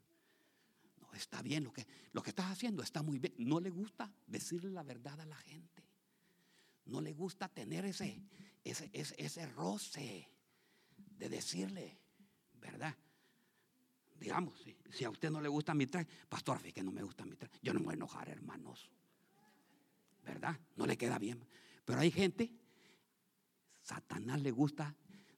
[1.00, 3.34] No, está bien lo que, lo que estás haciendo, está muy bien.
[3.38, 5.82] No le gusta decirle la verdad a la gente.
[6.84, 8.22] No le gusta tener ese,
[8.62, 10.28] ese, ese, ese roce
[11.18, 11.98] de decirle,
[12.60, 12.94] ¿verdad?
[14.18, 14.58] Digamos,
[14.90, 17.36] si, a usted no le gusta mi traje, pastor, fíjate que no me gusta mi
[17.36, 17.58] traje.
[17.62, 18.90] Yo no me voy a enojar, hermanos.
[20.24, 20.58] ¿Verdad?
[20.76, 21.44] No le queda bien.
[21.84, 22.50] Pero hay gente,
[23.82, 24.94] Satanás le gusta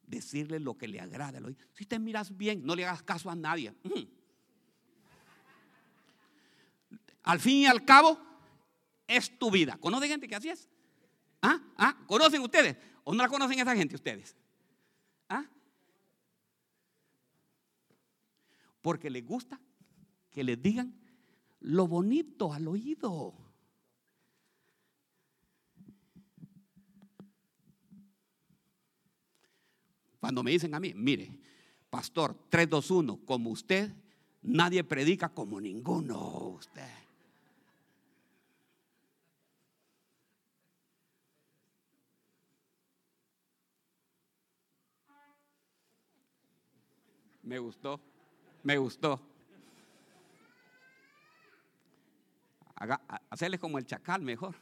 [0.06, 1.40] decirle lo que le agrada.
[1.72, 3.74] Si te miras bien, no le hagas caso a nadie.
[7.24, 8.20] Al fin y al cabo,
[9.08, 9.76] es tu vida.
[9.78, 10.68] ¿Conoce gente que así es?
[11.42, 11.60] ¿Ah?
[11.76, 11.96] ¿Ah?
[12.06, 12.76] ¿Conocen ustedes?
[13.02, 14.36] ¿O no la conocen esa gente ustedes?
[15.28, 15.44] ¿Ah?
[18.86, 19.60] Porque les gusta
[20.30, 20.94] que les digan
[21.58, 23.34] lo bonito al oído.
[30.20, 31.36] Cuando me dicen a mí, mire,
[31.90, 33.92] pastor 321, como usted,
[34.42, 36.86] nadie predica como ninguno usted.
[47.42, 48.00] Me gustó.
[48.66, 49.20] Me gustó.
[52.74, 53.00] Haga,
[53.30, 54.56] hacerle como el chacal mejor.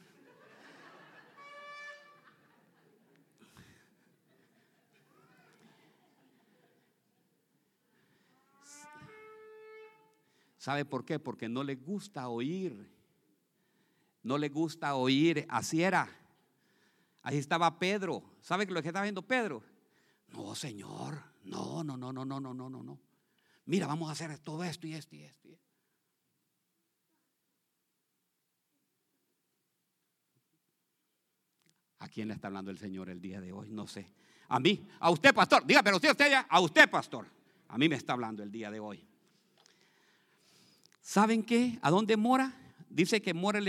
[10.59, 11.17] ¿Sabe por qué?
[11.17, 12.87] Porque no le gusta oír.
[14.21, 15.47] No le gusta oír.
[15.49, 16.07] Así era.
[17.23, 18.21] Ahí estaba Pedro.
[18.39, 19.63] ¿Sabe lo que estaba viendo Pedro?
[20.27, 21.23] No, Señor.
[21.43, 23.04] No, no, no, no, no, no, no, no
[23.65, 25.49] mira, vamos a hacer todo esto y esto y esto.
[31.99, 33.69] ¿A quién le está hablando el Señor el día de hoy?
[33.71, 34.11] No sé.
[34.47, 35.65] A mí, a usted, pastor.
[35.65, 37.25] Diga, pero usted, usted ya, a usted, pastor.
[37.67, 39.03] A mí me está hablando el día de hoy.
[41.01, 41.79] ¿Saben qué?
[41.81, 42.53] ¿A dónde mora?
[42.89, 43.67] Dice que mora el,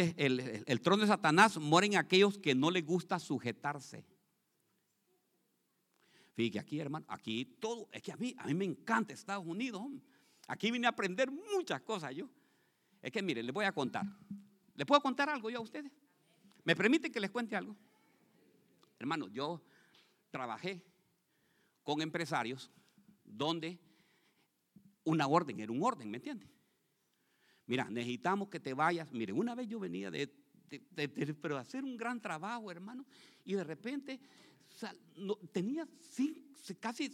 [0.66, 4.04] el, trono de Satanás, moren aquellos que no les gusta sujetarse.
[6.36, 9.82] Fíjate aquí, hermano, aquí todo, es que a mí, a mí me encanta Estados Unidos.
[10.46, 12.28] Aquí vine a aprender muchas cosas yo.
[13.00, 14.04] Es que mire, les voy a contar.
[14.74, 15.90] ¿Les puedo contar algo yo a ustedes?
[16.62, 17.74] ¿Me permiten que les cuente algo?
[18.98, 19.62] Hermano, yo
[20.30, 20.84] trabajé
[21.82, 22.70] con empresarios
[23.24, 23.78] donde
[25.04, 26.50] una orden era un orden, ¿me entiendes?
[27.64, 29.10] Mira, necesitamos que te vayas.
[29.10, 30.28] Mire, una vez yo venía de,
[31.40, 33.06] pero hacer un gran trabajo, hermano,
[33.42, 34.20] y de repente
[35.52, 35.86] tenía
[36.80, 37.12] casi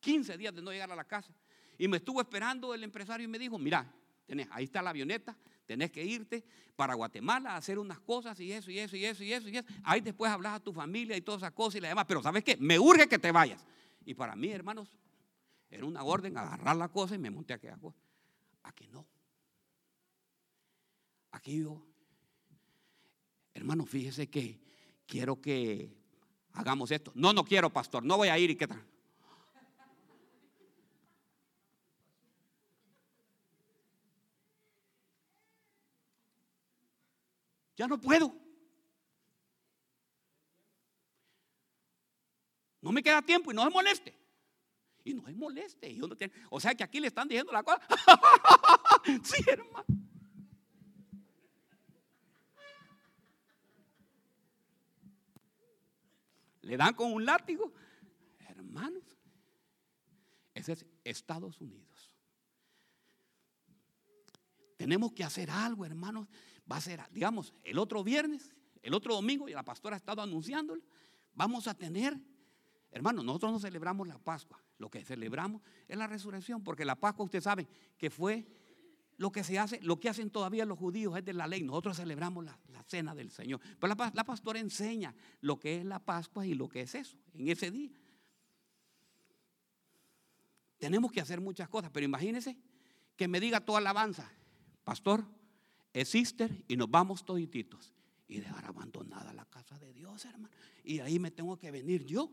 [0.00, 1.32] 15 días de no llegar a la casa.
[1.78, 3.90] Y me estuvo esperando el empresario y me dijo, mira,
[4.26, 5.36] tenés, ahí está la avioneta,
[5.66, 6.44] tenés que irte
[6.76, 9.56] para Guatemala a hacer unas cosas y eso y eso y eso y eso y
[9.56, 9.68] eso.
[9.84, 12.04] Ahí después hablas a tu familia y todas esas cosas y la demás.
[12.06, 12.56] Pero ¿sabes qué?
[12.58, 13.64] Me urge que te vayas.
[14.04, 14.96] Y para mí, hermanos,
[15.70, 17.98] era una orden agarrar la cosa y me monté a aquella cosa.
[18.64, 19.06] Aquí no.
[21.32, 21.82] Aquí yo,
[23.54, 24.60] hermano, fíjese que
[25.06, 26.01] quiero que
[26.54, 27.12] hagamos esto.
[27.14, 28.84] No, no quiero, pastor, no voy a ir y qué tal.
[37.76, 38.32] Ya no puedo.
[42.80, 44.14] No me queda tiempo y no se moleste.
[45.04, 45.98] Y no se moleste.
[46.50, 47.80] O sea que aquí le están diciendo la cosa.
[49.24, 49.84] sí, hermano.
[56.62, 57.72] Le dan con un látigo.
[58.48, 59.02] Hermanos,
[60.54, 62.12] ese es Estados Unidos.
[64.76, 66.28] Tenemos que hacer algo, hermanos.
[66.70, 70.22] Va a ser, digamos, el otro viernes, el otro domingo, y la pastora ha estado
[70.22, 70.82] anunciándolo,
[71.34, 72.18] vamos a tener,
[72.90, 77.24] hermanos, nosotros no celebramos la Pascua, lo que celebramos es la resurrección, porque la Pascua,
[77.24, 78.46] usted sabe, que fue
[79.22, 81.62] lo que se hace, lo que hacen todavía los judíos es de la ley.
[81.62, 82.58] Nosotros celebramos la,
[82.88, 83.60] cena del Señor.
[83.78, 87.16] Pero la, la, pastora enseña lo que es la Pascua y lo que es eso
[87.32, 87.92] en ese día.
[90.76, 92.58] Tenemos que hacer muchas cosas, pero imagínense
[93.16, 94.28] que me diga toda alabanza,
[94.82, 95.24] pastor,
[95.92, 97.92] es sister y nos vamos todititos.
[98.26, 100.52] Y dejar abandonada la casa de Dios, hermano.
[100.82, 102.32] Y ahí me tengo que venir yo.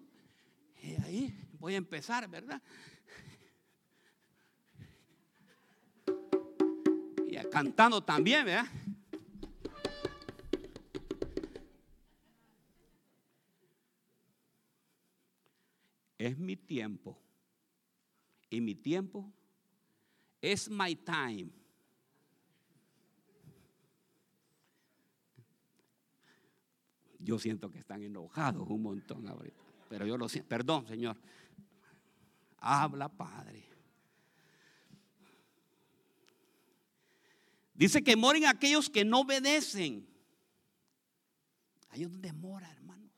[0.82, 2.64] Y ahí voy a empezar, ¿verdad?
[7.52, 8.66] Cantando también, ¿verdad?
[16.18, 17.18] Es mi tiempo.
[18.50, 19.32] Y mi tiempo
[20.42, 21.50] es my time.
[27.20, 29.56] Yo siento que están enojados un montón ahorita.
[29.90, 30.50] Pero yo lo siento.
[30.50, 31.18] Perdón, Señor.
[32.58, 33.69] Habla, Padre.
[37.80, 40.06] Dice que moren aquellos que no obedecen.
[41.88, 43.10] Ahí es donde mora, hermanos.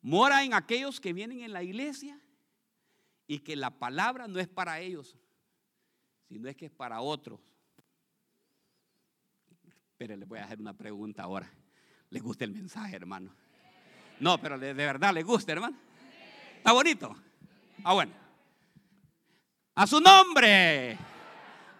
[0.00, 2.18] Mora en aquellos que vienen en la iglesia
[3.26, 5.18] y que la palabra no es para ellos,
[6.26, 7.40] sino es que es para otros.
[9.98, 11.52] Pero le voy a hacer una pregunta ahora.
[12.08, 13.36] ¿Le gusta el mensaje, hermano?
[14.18, 15.76] No, pero de, verdad le gusta, hermano.
[16.56, 17.14] ¿Está bonito?
[17.84, 18.21] Ah, bueno.
[19.82, 20.96] A su nombre.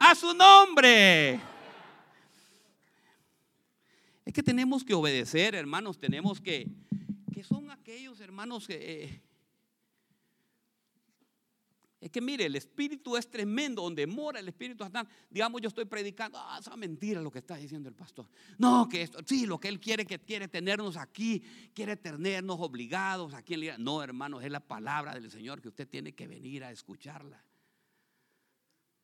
[0.01, 1.41] A su nombre.
[4.25, 6.01] Es que tenemos que obedecer, hermanos.
[6.01, 6.67] Tenemos que,
[7.33, 9.23] que son aquellos hermanos que eh,
[12.01, 15.09] es que mire, el Espíritu es tremendo, donde mora el Espíritu Santo.
[15.31, 18.27] Digamos, yo estoy predicando, ah, esa mentira lo que está diciendo el pastor.
[18.59, 21.41] No, que esto, sí, lo que él quiere, que quiere tenernos aquí,
[21.73, 26.11] quiere tenernos obligados aquí en No, hermanos, es la palabra del Señor que usted tiene
[26.17, 27.41] que venir a escucharla.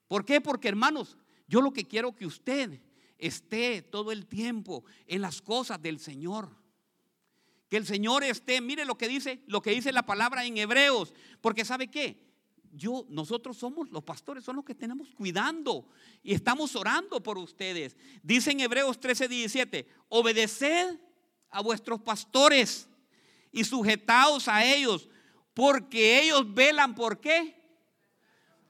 [0.09, 0.41] ¿Por qué?
[0.41, 2.81] Porque, hermanos, yo lo que quiero que usted
[3.19, 6.57] esté todo el tiempo en las cosas del Señor.
[7.69, 11.15] Que el Señor esté, mire lo que dice, lo que dice la palabra en Hebreos,
[11.41, 12.29] porque ¿sabe qué?
[12.73, 15.89] yo, nosotros somos los pastores, son los que tenemos cuidando
[16.23, 17.97] y estamos orando por ustedes.
[18.23, 20.99] Dice en Hebreos 13, 17, obedeced
[21.51, 22.89] a vuestros pastores
[23.51, 25.09] y sujetaos a ellos,
[25.55, 27.58] porque ellos velan por qué?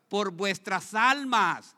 [0.09, 1.77] Por vuestras almas.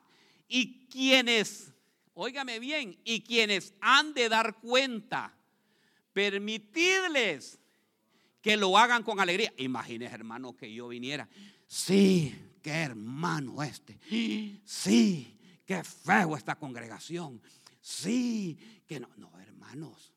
[0.49, 1.72] Y quienes,
[2.14, 5.35] óigame bien, y quienes han de dar cuenta,
[6.12, 7.59] permitidles
[8.41, 9.53] que lo hagan con alegría.
[9.59, 11.28] Imagínese, hermano, que yo viniera.
[11.66, 13.99] Sí, qué hermano este.
[14.64, 17.41] Sí, qué feo esta congregación.
[17.81, 20.12] Sí, que no, no, hermanos.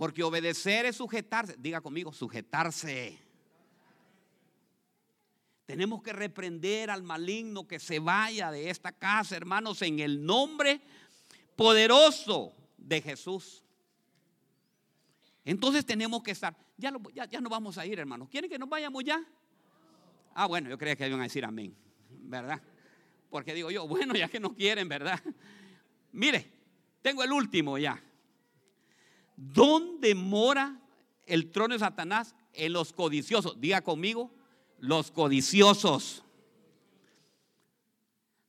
[0.00, 1.56] Porque obedecer es sujetarse.
[1.58, 3.18] Diga conmigo, sujetarse.
[5.66, 10.80] Tenemos que reprender al maligno que se vaya de esta casa, hermanos, en el nombre
[11.54, 13.62] poderoso de Jesús.
[15.44, 16.56] Entonces tenemos que estar.
[16.78, 18.30] Ya, ya, ya no vamos a ir, hermanos.
[18.30, 19.22] ¿Quieren que nos vayamos ya?
[20.32, 21.76] Ah, bueno, yo creía que iban a decir amén,
[22.08, 22.58] ¿verdad?
[23.28, 25.20] Porque digo yo, bueno, ya que no quieren, ¿verdad?
[26.12, 26.50] Mire,
[27.02, 28.02] tengo el último ya.
[29.40, 30.78] ¿Dónde mora
[31.24, 32.34] el trono de Satanás?
[32.52, 33.58] En los codiciosos.
[33.58, 34.30] Diga conmigo,
[34.78, 36.22] los codiciosos.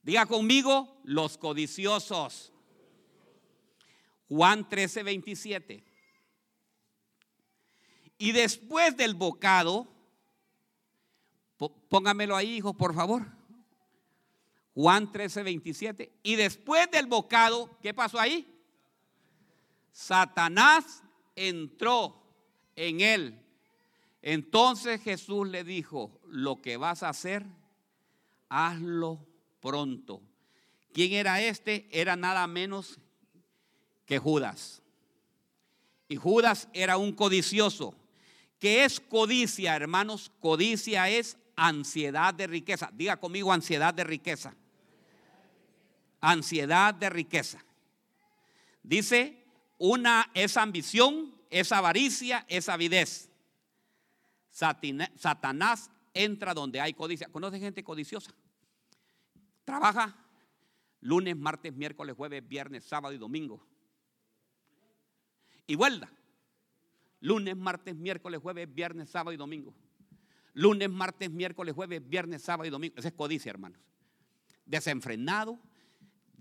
[0.03, 2.51] Diga conmigo, los codiciosos.
[4.27, 5.83] Juan 13, 27.
[8.17, 9.87] Y después del bocado,
[11.87, 13.27] póngamelo ahí, hijo, por favor.
[14.73, 16.11] Juan 13, 27.
[16.21, 18.60] Y después del bocado, ¿qué pasó ahí?
[19.91, 21.03] Satanás
[21.35, 22.21] entró
[22.75, 23.41] en él.
[24.21, 27.45] Entonces Jesús le dijo, lo que vas a hacer,
[28.49, 29.25] hazlo
[29.59, 30.21] pronto.
[30.93, 31.87] ¿Quién era este?
[31.91, 32.99] Era nada menos
[34.05, 34.81] que Judas.
[36.07, 37.95] Y Judas era un codicioso.
[38.59, 40.31] ¿Qué es codicia, hermanos?
[40.39, 42.89] Codicia es ansiedad de riqueza.
[42.93, 44.53] Diga conmigo ansiedad de riqueza.
[46.19, 47.63] Ansiedad de riqueza.
[48.83, 49.40] Dice,
[49.83, 53.31] una es ambición, es avaricia, es avidez.
[54.51, 57.29] Satanás entra donde hay codicia.
[57.29, 58.31] ¿Conoce gente codiciosa?
[59.65, 60.15] Trabaja
[60.99, 63.65] lunes, martes, miércoles, jueves, viernes, sábado y domingo.
[65.65, 66.11] Y vuelta.
[67.19, 69.73] Lunes, martes, miércoles, jueves, viernes, sábado y domingo.
[70.53, 72.93] Lunes, martes, miércoles, jueves, viernes, sábado y domingo.
[72.97, 73.79] Esa es codicia, hermanos.
[74.63, 75.59] Desenfrenado,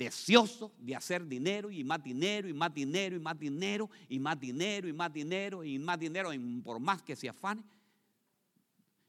[0.00, 4.40] deseoso de hacer dinero y más dinero y más dinero y más dinero y más
[4.40, 6.30] dinero y más dinero y más dinero,
[6.64, 7.62] por más que se afane.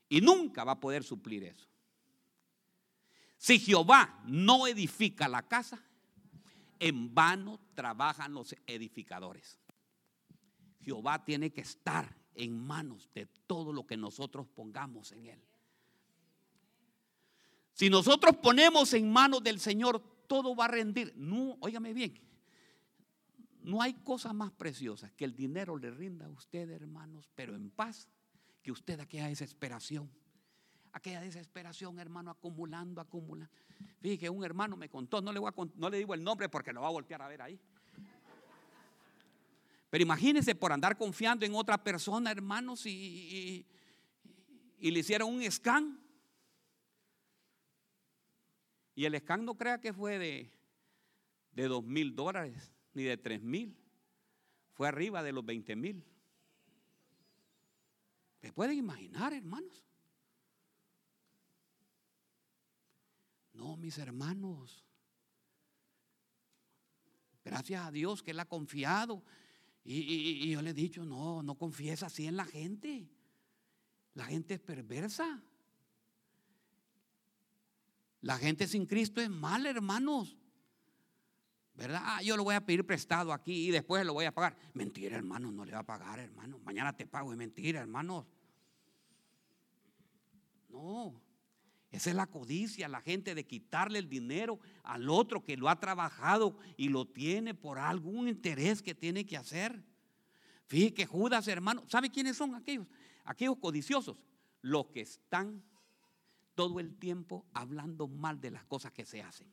[0.10, 1.66] Y nunca va a poder suplir eso.
[3.38, 5.82] Si Jehová no edifica la casa,
[6.78, 9.58] en vano trabajan los edificadores.
[10.82, 15.42] Jehová tiene que estar en manos de todo lo que nosotros pongamos en Él.
[17.72, 21.12] Si nosotros ponemos en manos del Señor, todo va a rendir.
[21.18, 22.18] No, óigame bien,
[23.64, 27.70] no hay cosa más preciosa que el dinero le rinda a usted, hermanos, pero en
[27.70, 28.08] paz,
[28.64, 30.10] que usted aquella desesperación.
[30.94, 33.54] Aquella desesperación, hermano, acumulando, acumulando.
[34.00, 37.22] Fíjese, un hermano me contó, no le, digo el nombre porque lo va a voltear
[37.22, 37.60] a ver ahí.
[39.90, 43.66] Pero imagínense por andar confiando en otra persona, hermanos, y,
[44.80, 46.00] le hicieron un scan.
[48.96, 50.52] Y el scan no crea que fue de,
[51.54, 53.78] de dos mil dólares ni de tres mil.
[54.74, 56.04] Fue arriba de los 20 mil.
[58.42, 59.86] ¿Se pueden imaginar, hermanos?
[63.54, 64.84] No, mis hermanos.
[67.44, 69.24] Gracias a Dios que Él ha confiado
[69.84, 73.10] y, yo le he dicho, no, no confíes así en la gente.
[74.14, 75.44] La gente es perversa.
[78.22, 80.38] La gente sin Cristo es mala, hermanos.
[81.74, 82.02] ¿Verdad?
[82.04, 84.56] Ah, yo lo voy a pedir prestado aquí y después lo voy a pagar.
[84.74, 86.60] Mentira, hermano, no le va a pagar, hermano.
[86.60, 88.26] Mañana te pago, es mentira, hermanos.
[90.70, 91.20] No.
[91.90, 95.80] Esa es la codicia, la gente de quitarle el dinero al otro que lo ha
[95.80, 99.84] trabajado y lo tiene por algún interés que tiene que hacer.
[100.68, 102.88] Fíjate Judas, hermano, ¿sabe quiénes son aquellos?
[103.26, 104.18] Aquellos codiciosos,
[104.62, 105.64] los que están
[106.56, 109.48] todo el tiempo hablando mal de las cosas que se hacen.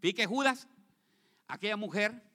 [0.00, 0.68] Fíjate Judas,
[1.46, 2.30] aquella mujer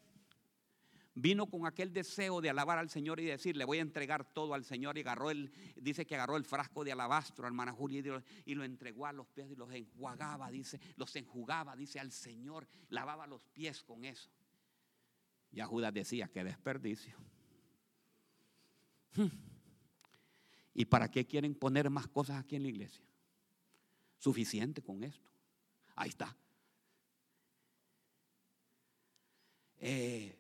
[1.16, 4.54] vino con aquel deseo de alabar al Señor y decir, le voy a entregar todo
[4.54, 8.54] al Señor y agarró el, dice que agarró el frasco de alabastro, hermana Julia, y
[8.54, 13.26] lo, entregó a los pies y los enjuagaba, dice, los enjugaba, dice al Señor, lavaba
[13.26, 14.30] los pies con eso.
[15.52, 17.18] Ya Judas decía, qué desperdicio.
[20.76, 23.02] ¿Y para qué quieren poner más cosas aquí en la iglesia?
[24.20, 25.32] Suficiente con esto.
[25.96, 26.36] Ahí está.
[29.80, 30.38] Eh,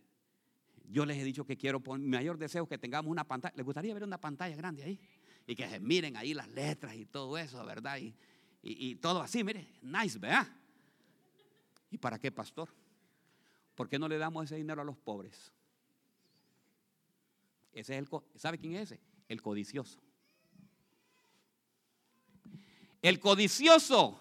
[0.89, 3.53] yo les he dicho que quiero poner, mi mayor deseo es que tengamos una pantalla.
[3.55, 4.99] ¿Les gustaría ver una pantalla grande ahí?
[5.47, 7.97] Y que se miren ahí las letras y todo eso, ¿verdad?
[7.97, 8.13] Y,
[8.61, 10.47] y, todo así, mire, nice, ¿verdad?
[11.91, 12.69] ¿Y para qué, pastor?
[13.73, 15.53] ¿Por qué no le damos ese dinero a los pobres?
[17.71, 19.01] Ese es el, ¿Sabe quién es ese?
[19.29, 20.05] El codicioso.
[23.06, 24.20] El codicioso,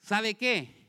[0.00, 0.84] ¿sabe qué?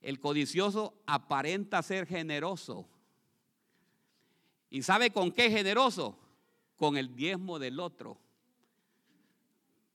[0.00, 2.88] El codicioso aparenta ser generoso.
[4.68, 6.18] ¿Y sabe con qué generoso?
[6.76, 8.18] Con el diezmo del otro.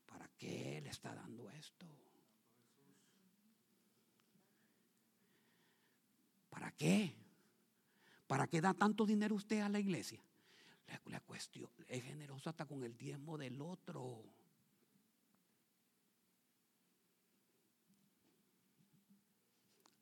[0.05, 1.85] ¿Para qué le está dando esto?
[6.49, 7.13] ¿Para qué?
[8.27, 10.23] ¿Para qué da tanto dinero usted a la iglesia?
[11.05, 14.23] La, cuestión es generoso hasta con el diezmo del otro.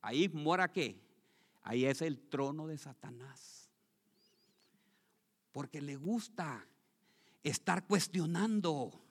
[0.01, 0.99] Ahí mora qué?
[1.63, 3.69] Ahí es el trono de Satanás.
[5.51, 6.67] Porque le gusta
[7.43, 9.01] estar cuestionando.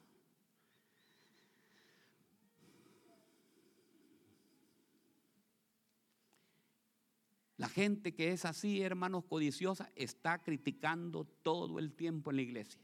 [7.61, 12.81] La gente que es así, hermanos, codiciosa, está criticando todo el tiempo en la iglesia.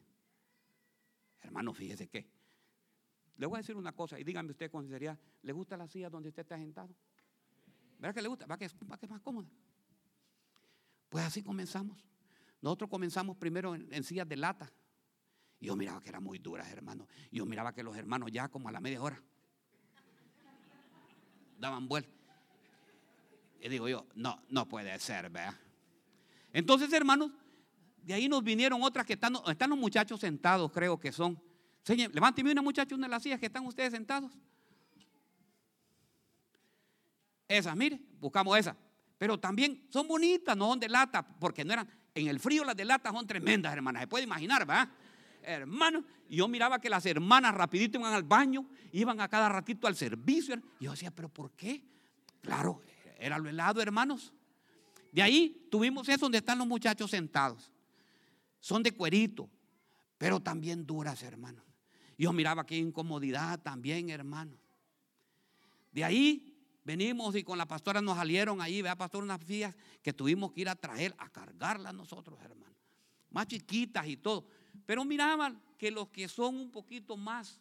[1.40, 2.28] Hermano, fíjese que.
[3.38, 6.10] Le voy a decir una cosa y dígame usted con sinceridad, ¿le gusta la silla
[6.10, 6.94] donde usted está sentado?
[7.98, 8.44] ¿Verdad que le gusta?
[8.44, 9.48] ¿Va que, que es más cómoda?
[11.08, 12.04] Pues así comenzamos.
[12.60, 14.70] Nosotros comenzamos primero en, sillas de lata.
[15.58, 17.08] Y yo miraba que eran muy duras, hermano.
[17.30, 19.22] Y yo miraba que los hermanos ya como a la media hora
[21.58, 22.15] daban vuelta.
[23.66, 25.52] Y digo yo, no, no puede ser, ¿verdad?
[26.52, 27.32] Entonces, hermanos,
[28.00, 31.36] de ahí nos vinieron otras que están, están los muchachos sentados, creo que son.
[31.82, 34.30] Señor, levánteme una muchacha, una de las sillas que están ustedes sentados.
[37.48, 38.76] Esas, mire, buscamos esas.
[39.18, 42.76] Pero también son bonitas, no son de lata, porque no eran, en el frío las
[42.76, 44.02] de lata son tremendas, hermanas.
[44.02, 44.88] Se puede imaginar, ¿verdad?
[45.42, 49.96] Hermano, yo miraba que las hermanas rapidito iban al baño, iban a cada ratito al
[49.96, 50.54] servicio.
[50.78, 51.82] Y yo decía, pero ¿por qué?
[52.40, 52.80] Claro,
[53.18, 54.32] era lo helado, hermanos.
[55.12, 57.70] De ahí tuvimos eso donde están los muchachos sentados.
[58.60, 59.48] Son de cuerito,
[60.18, 61.62] pero también duras, hermano.
[62.18, 64.56] Yo miraba qué incomodidad también, hermano.
[65.92, 66.54] De ahí
[66.84, 70.62] venimos y con la pastora nos salieron ahí, vea, pastor, unas fillas que tuvimos que
[70.62, 72.74] ir a traer, a cargarlas nosotros, hermano.
[73.30, 74.46] Más chiquitas y todo.
[74.84, 77.60] Pero miraban que los que son un poquito más,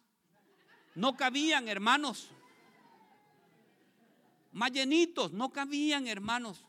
[0.94, 2.30] no cabían, hermanos.
[4.56, 6.64] Más llenitos, no cabían, hermanos.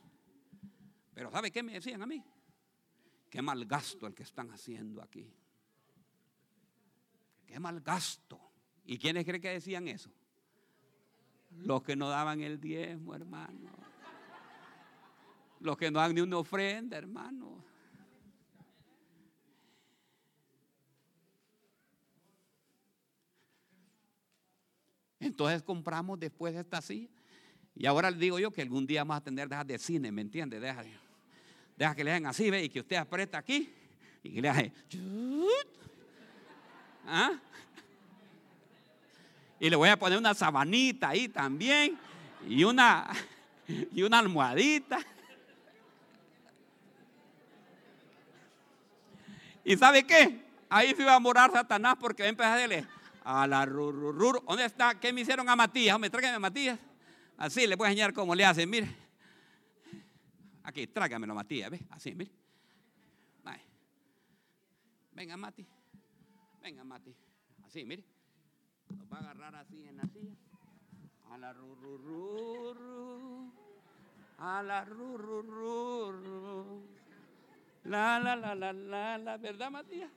[1.14, 2.22] Pero ¿sabe qué me decían a mí?
[3.30, 5.34] Qué mal gasto el que están haciendo aquí.
[7.46, 8.42] Qué mal gasto.
[8.84, 10.12] ¿Y quiénes creen que decían eso?
[11.52, 13.72] Los que no daban el diezmo, hermano.
[15.62, 17.64] Los que no dan ni una ofrenda, hermano.
[25.22, 27.17] Entonces compramos después de esta silla.
[27.80, 30.22] Y ahora le digo yo que algún día vamos a tener dejar de cine, ¿me
[30.22, 30.60] entiende?
[30.60, 30.84] Deja,
[31.78, 32.64] deja que le hagan así, ¿ve?
[32.64, 33.72] Y que usted aprieta aquí
[34.24, 34.72] y que le haga.
[37.06, 37.34] ¿Ah?
[39.60, 42.00] Y le voy a poner una sabanita ahí también.
[42.48, 43.08] Y una,
[43.68, 44.98] y una almohadita.
[49.64, 50.46] ¿Y sabe qué?
[50.68, 52.88] Ahí se iba a morar Satanás porque va a empezar a decirle
[53.24, 54.44] a la rururur.
[54.48, 55.00] ¿Dónde está?
[55.00, 55.94] ¿Qué me hicieron a Matías?
[55.94, 56.80] Hombre, tráigame a Matías.
[57.38, 58.88] Así le voy a enseñar cómo le hacen, mire.
[60.64, 61.82] Aquí, tráigamelo Matías, ¿ves?
[61.92, 62.32] Así, mire.
[65.18, 65.66] Venga, Mati.
[66.62, 67.12] Venga, Mati.
[67.66, 68.04] Así, mire.
[68.96, 70.36] Nos va a agarrar así en la silla.
[71.32, 73.52] A la rurururu.
[74.38, 76.88] A la rurururu.
[77.86, 79.38] La, la, la, la, la, la.
[79.38, 80.12] ¿Verdad, Matías?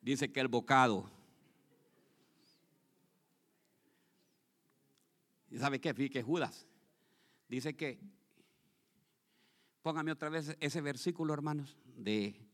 [0.00, 1.10] Dice que el bocado.
[5.50, 5.92] ¿Y sabe qué?
[5.94, 6.64] Fíjate Judas.
[7.48, 7.98] Dice que.
[9.82, 12.45] Póngame otra vez ese versículo, hermanos, de.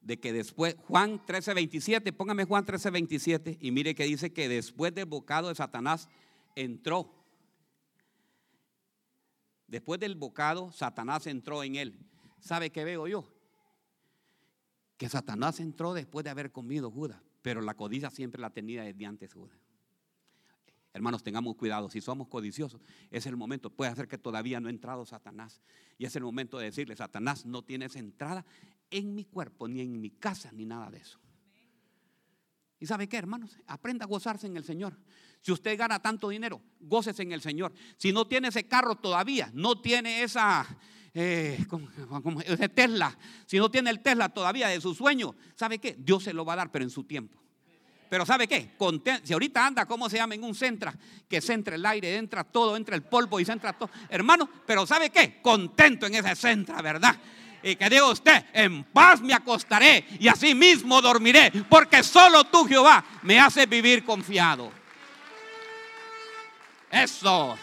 [0.00, 4.48] De que después, Juan 13, 27, póngame Juan 13, 27, y mire que dice que
[4.48, 6.08] después del bocado de Satanás
[6.56, 7.14] entró.
[9.66, 11.98] Después del bocado, Satanás entró en él.
[12.40, 13.30] ¿Sabe qué veo yo?
[14.96, 19.06] Que Satanás entró después de haber comido Judas, pero la codicia siempre la tenía desde
[19.06, 19.59] antes Judas.
[20.92, 21.88] Hermanos, tengamos cuidado.
[21.88, 22.80] Si somos codiciosos,
[23.10, 23.70] es el momento.
[23.70, 25.62] Puede ser que todavía no ha entrado Satanás.
[25.98, 28.44] Y es el momento de decirle, Satanás, no tienes entrada
[28.90, 31.20] en mi cuerpo, ni en mi casa, ni nada de eso.
[32.80, 33.58] ¿Y sabe qué, hermanos?
[33.66, 34.98] Aprenda a gozarse en el Señor.
[35.42, 37.72] Si usted gana tanto dinero, gócese en el Señor.
[37.96, 40.66] Si no tiene ese carro todavía, no tiene esa,
[41.14, 41.64] eh,
[42.46, 43.16] ese Tesla,
[43.46, 45.94] si no tiene el Tesla todavía de su sueño, ¿sabe qué?
[45.98, 47.38] Dios se lo va a dar, pero en su tiempo.
[48.10, 48.72] Pero ¿sabe qué?
[49.22, 50.34] si ahorita anda, ¿cómo se llama?
[50.34, 50.92] En un centra,
[51.28, 53.88] que se entra el aire, entra todo, entra el polvo y se entra todo.
[54.08, 55.40] Hermano, pero ¿sabe qué?
[55.40, 57.16] Contento en ese centra, ¿verdad?
[57.62, 62.64] Y que diga usted, en paz me acostaré y así mismo dormiré, porque solo tú,
[62.64, 64.72] Jehová, me haces vivir confiado.
[66.90, 67.56] Eso.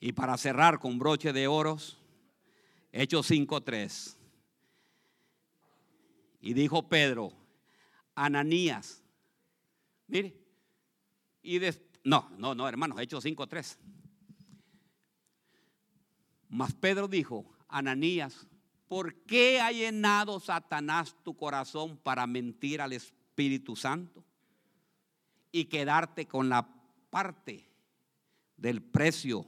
[0.00, 1.96] Y para cerrar con broche de oros,
[2.92, 4.23] Hechos 5.3.
[6.44, 7.32] Y dijo Pedro,
[8.14, 9.02] Ananías,
[10.06, 10.36] mire,
[11.40, 13.78] y después no, no, no, hermanos, Hechos 5.3.
[16.50, 18.46] Mas Pedro dijo, Ananías,
[18.86, 24.22] ¿por qué ha llenado Satanás tu corazón para mentir al Espíritu Santo
[25.50, 26.68] y quedarte con la
[27.08, 27.70] parte
[28.58, 29.46] del precio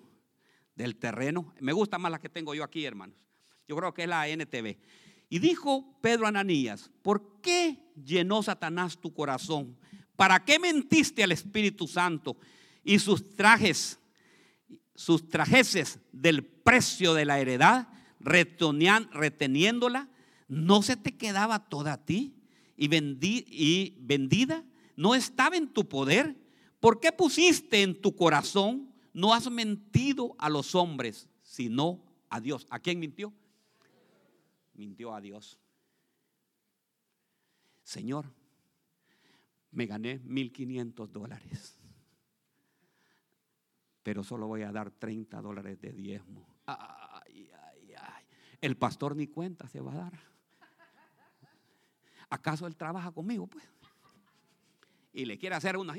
[0.75, 1.53] del terreno?
[1.61, 3.23] Me gusta más la que tengo yo aquí, hermanos.
[3.69, 4.79] Yo creo que es la NTV.
[5.29, 9.77] Y dijo Pedro a Ananías, ¿por qué llenó Satanás tu corazón
[10.17, 12.37] ¿Para qué mentiste al Espíritu Santo
[12.83, 14.01] y sus trajes,
[14.95, 20.09] sus trajeces del precio de la heredad, reteniéndola?
[20.49, 22.35] ¿No se te quedaba toda a ti
[22.77, 24.65] y, y vendida?
[24.97, 26.35] ¿No estaba en tu poder?
[26.81, 28.91] ¿Por qué pusiste en tu corazón?
[29.13, 32.67] No has mentido a los hombres, sino a Dios.
[32.71, 33.35] ¿A quién mintió?
[34.77, 35.59] Mintió a Dios.
[37.83, 38.27] Señor,
[39.71, 41.79] me gané 1.500 dólares,
[44.03, 46.47] pero solo voy a dar 30 dólares de diezmo.
[46.67, 48.25] Ay, ay, ay.
[48.61, 50.21] El pastor ni cuenta se va a dar.
[52.29, 53.47] ¿Acaso él trabaja conmigo?
[53.47, 53.65] Pues.
[55.13, 55.95] Y le quiere hacer una.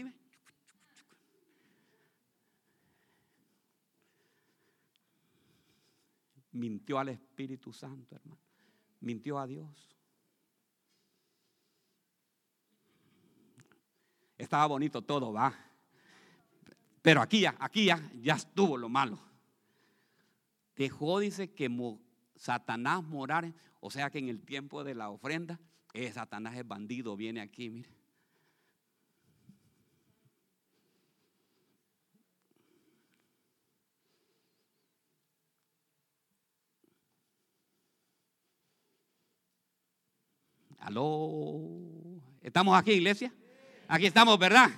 [6.52, 8.47] Mintió al Espíritu Santo, hermano.
[9.00, 9.96] Mintió a Dios.
[14.38, 15.54] Estaba bonito todo, va.
[17.02, 19.20] Pero aquí ya, aquí ya, ya estuvo lo malo.
[20.76, 21.70] Dejó, dice, que
[22.36, 23.54] Satanás morar.
[23.80, 25.60] O sea que en el tiempo de la ofrenda,
[25.94, 27.97] eh, Satanás es bandido, viene aquí, mire.
[40.78, 41.62] Aló.
[42.42, 43.34] ¿Estamos aquí, iglesia?
[43.88, 44.70] Aquí estamos, ¿verdad?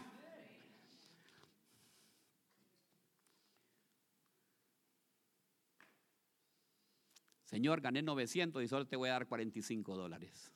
[7.43, 10.53] Señor, gané 900 y solo te voy a dar 45 dólares.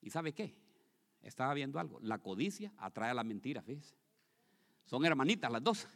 [0.00, 0.56] ¿Y sabe qué?
[1.22, 1.98] Estaba viendo algo.
[2.00, 3.96] La codicia atrae a la mentira, fíjese.
[4.84, 5.88] Son hermanitas las dos.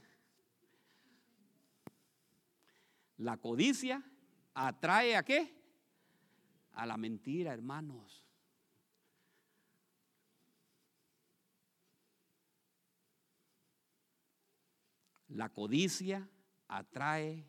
[3.17, 4.05] La codicia
[4.55, 5.53] atrae a qué?
[6.73, 8.25] A la mentira, hermanos.
[15.29, 16.29] La codicia
[16.69, 17.45] atrae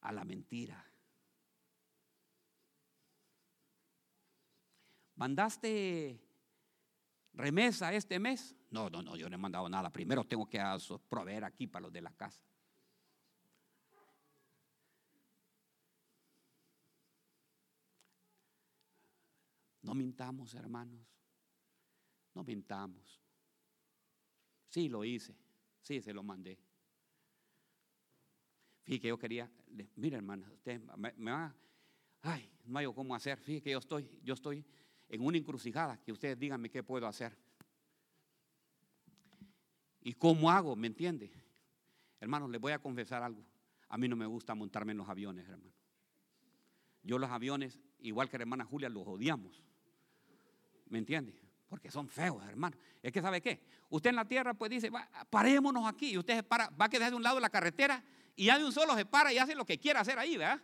[0.00, 0.84] a la mentira.
[5.14, 6.20] ¿Mandaste
[7.34, 8.54] remesa este mes?
[8.70, 9.90] No, no, no, yo no he mandado nada.
[9.90, 10.60] Primero tengo que
[11.08, 12.40] proveer aquí para los de la casa.
[19.88, 21.00] No mintamos, hermanos.
[22.34, 23.22] No mintamos.
[24.68, 25.34] Sí, lo hice.
[25.80, 26.58] Sí, se lo mandé.
[28.82, 29.50] Fíjate que yo quería,
[29.96, 30.78] mire hermano, usted
[31.16, 31.56] me, va,
[32.20, 33.38] ay, no hay cómo hacer.
[33.38, 34.62] Fíjate que yo estoy, yo estoy
[35.08, 37.34] en una encrucijada, que ustedes díganme qué puedo hacer.
[40.02, 40.76] ¿Y cómo hago?
[40.76, 41.32] ¿Me entiende?
[42.20, 43.42] Hermanos, les voy a confesar algo.
[43.88, 45.72] A mí no me gusta montarme en los aviones, hermano.
[47.02, 49.64] Yo los aviones, igual que la hermana Julia, los odiamos.
[50.88, 51.34] ¿Me entiende?
[51.68, 52.76] Porque son feos, hermano.
[53.02, 53.60] Es que, ¿sabe qué?
[53.90, 54.90] Usted en la tierra, pues dice,
[55.30, 56.12] parémonos aquí.
[56.12, 58.02] Y usted se para, va a quedar de un lado de la carretera
[58.38, 60.60] y ya de un solo se para y hace lo que quiera hacer ahí, ¿verdad?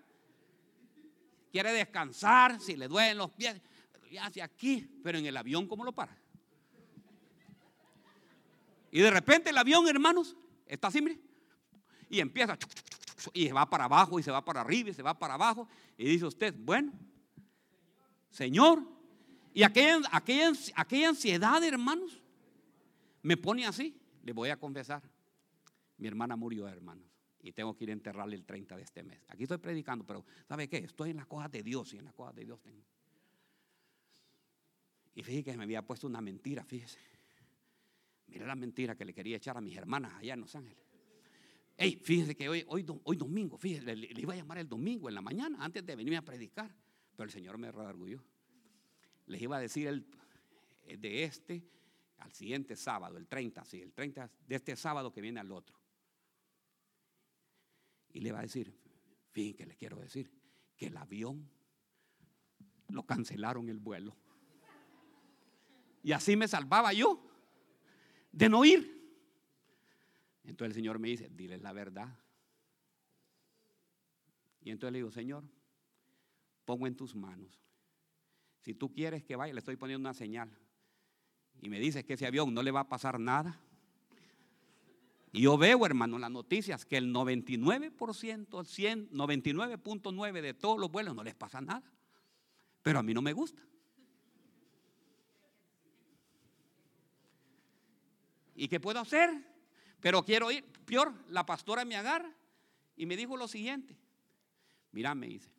[1.51, 3.61] Quiere descansar, si le duelen los pies,
[4.11, 6.17] y hace aquí, pero en el avión, ¿cómo lo para?
[8.93, 11.21] Y de repente el avión, hermanos, está así,
[12.09, 12.57] y empieza,
[13.33, 15.69] y se va para abajo, y se va para arriba, y se va para abajo,
[15.99, 16.93] y dice usted, bueno,
[18.31, 18.85] Señor,
[19.55, 22.21] y aquella, aquella, aquella ansiedad, hermanos,
[23.23, 23.97] me pone así.
[24.25, 25.03] Le voy a confesar.
[25.97, 27.07] Mi hermana murió, hermanos.
[27.41, 29.21] Y tengo que ir a enterrarle el 30 de este mes.
[29.29, 30.79] Aquí estoy predicando, pero ¿sabe qué?
[30.79, 32.83] Estoy en las cosas de Dios y en las cosas de Dios tengo.
[35.15, 36.99] Y fíjese que me había puesto una mentira, fíjese.
[38.27, 40.83] Mira la mentira que le quería echar a mis hermanas allá en Los Ángeles.
[41.77, 45.15] Ey, fíjese que hoy, hoy, hoy domingo, fíjese, le, iba a llamar el domingo en
[45.15, 46.75] la mañana antes de venirme a predicar.
[47.15, 48.25] Pero el Señor me redarguyó
[49.27, 50.07] les iba a decir el,
[50.85, 51.65] eh, de este
[52.19, 55.79] al siguiente sábado, el 30, sí, el 30 de este sábado que viene al otro.
[58.13, 58.75] Y le va a decir,
[59.33, 60.31] fin, que le quiero decir,
[60.77, 61.49] que el avión
[62.89, 64.17] lo cancelaron el vuelo.
[66.03, 67.27] Y así me salvaba yo
[68.31, 68.95] de no ir.
[70.45, 72.19] Entonces el Señor me dice, dile la verdad.
[74.63, 75.45] Y entonces le digo, Señor,
[76.65, 77.64] pongo en tus manos
[78.65, 80.51] si tú quieres que vaya, le estoy poniendo una señal.
[81.61, 83.61] Y me dices que ese avión no le va a pasar nada.
[85.33, 87.93] Y yo veo, hermano, en las noticias que el 99%,
[88.49, 91.93] 99.9 de todos los vuelos no les pasa nada.
[92.83, 93.63] Pero a mí no me gusta.
[98.55, 99.29] ¿Y qué puedo hacer?
[100.01, 100.65] Pero quiero ir.
[100.87, 102.35] Peor, la pastora me agarra
[102.97, 103.95] y me dijo lo siguiente.
[104.91, 105.51] Mira, me dice,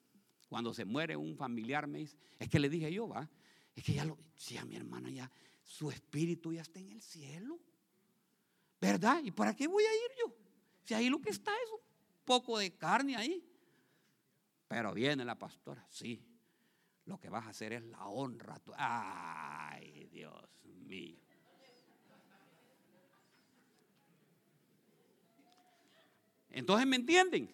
[0.47, 3.29] cuando se muere un familiar, me dice, es que le dije yo, va,
[3.75, 5.31] es que ya lo, si a mi hermana ya,
[5.63, 7.59] su espíritu ya está en el cielo.
[8.79, 9.21] ¿Verdad?
[9.23, 10.35] ¿Y para qué voy a ir yo?
[10.83, 11.79] Si ahí lo que está es un
[12.23, 13.43] poco de carne ahí.
[14.67, 16.23] Pero viene la pastora, sí.
[17.05, 18.59] lo que vas a hacer es la honra.
[18.77, 21.19] Ay, Dios mío.
[26.49, 27.53] Entonces, ¿me entienden?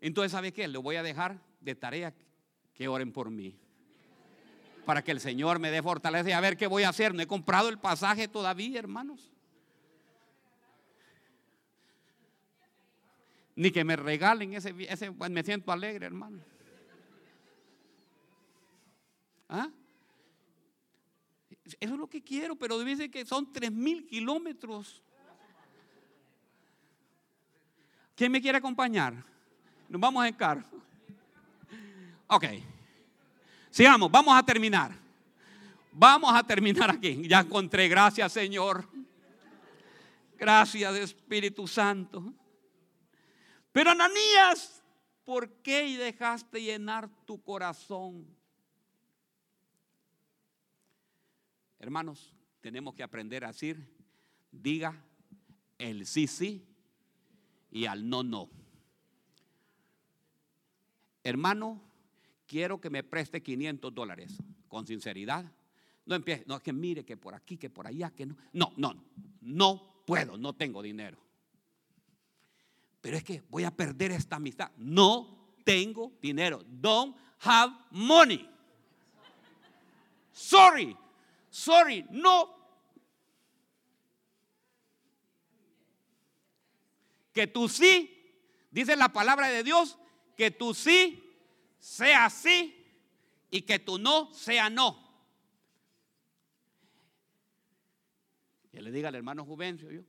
[0.00, 0.68] Entonces, ¿sabe qué?
[0.68, 2.14] Le voy a dejar de tarea
[2.74, 3.58] que oren por mí.
[4.84, 7.14] Para que el Señor me dé fortaleza y a ver qué voy a hacer.
[7.14, 9.32] No he comprado el pasaje todavía, hermanos.
[13.54, 16.38] Ni que me regalen ese, ese pues, me siento alegre, hermano.
[19.48, 19.68] ¿Ah?
[21.64, 25.02] Eso es lo que quiero, pero dice que son tres mil kilómetros.
[28.14, 29.14] ¿Quién me quiere acompañar?
[29.88, 30.64] Nos vamos en carro.
[32.28, 32.44] Ok.
[33.70, 34.92] Sigamos, vamos a terminar.
[35.92, 37.26] Vamos a terminar aquí.
[37.26, 38.86] Ya encontré, gracias Señor.
[40.36, 42.32] Gracias Espíritu Santo.
[43.72, 44.82] Pero Ananías,
[45.24, 48.26] ¿por qué dejaste llenar tu corazón?
[51.78, 53.88] Hermanos, tenemos que aprender a decir,
[54.50, 55.02] diga
[55.78, 56.66] el sí, sí
[57.70, 58.50] y al no, no.
[61.22, 61.87] Hermano,
[62.48, 65.44] quiero que me preste 500 dólares con sinceridad.
[66.06, 68.36] No empiece, no es que mire que por aquí, que por allá, que no.
[68.52, 68.94] No, no,
[69.42, 71.18] no puedo, no tengo dinero.
[73.00, 74.72] Pero es que voy a perder esta amistad.
[74.78, 76.64] No tengo dinero.
[76.66, 78.48] Don't have money.
[80.32, 80.96] Sorry,
[81.50, 82.56] sorry, no.
[87.32, 88.10] Que tú sí,
[88.70, 89.98] dice la palabra de Dios,
[90.36, 91.27] que tú sí
[91.88, 92.74] sea sí
[93.50, 95.08] y que tu no sea no.
[98.70, 100.02] Que le diga al hermano Juvencio, yo,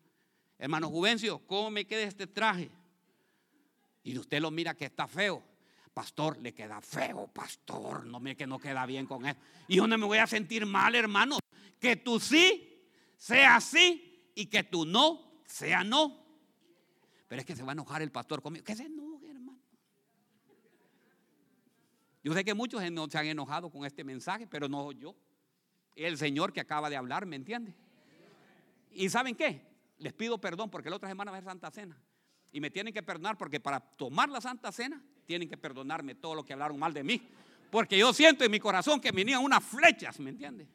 [0.57, 2.69] hermano Juvencio, ¿cómo me queda este traje?
[4.03, 5.41] Y usted lo mira que está feo.
[5.93, 8.05] Pastor, le queda feo, pastor.
[8.05, 9.35] No me que no queda bien con él.
[9.67, 11.39] ¿Y dónde me voy a sentir mal, hermano?
[11.79, 16.25] Que tú sí sea sí y que tú no sea no.
[17.27, 18.65] Pero es que se va a enojar el pastor conmigo.
[18.65, 19.59] Que se enoje, hermano.
[22.23, 25.15] Yo sé que muchos se han enojado con este mensaje, pero no yo.
[25.95, 27.73] El Señor que acaba de hablar, ¿me entiende?
[28.91, 29.65] ¿Y saben qué?
[29.97, 31.97] Les pido perdón porque la otra semana va a ser Santa Cena.
[32.51, 36.35] Y me tienen que perdonar porque para tomar la Santa Cena tienen que perdonarme todo
[36.35, 37.21] lo que hablaron mal de mí.
[37.69, 40.67] Porque yo siento en mi corazón que venían unas flechas, ¿me entiende?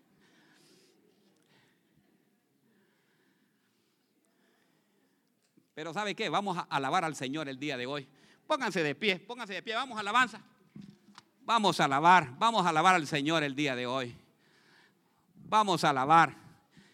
[5.74, 6.28] Pero ¿sabe qué?
[6.28, 8.06] Vamos a alabar al Señor el día de hoy.
[8.46, 10.40] Pónganse de pie, pónganse de pie, vamos a alabanza.
[11.46, 14.16] Vamos a alabar, vamos a alabar al Señor el día de hoy.
[15.46, 16.34] Vamos a alabar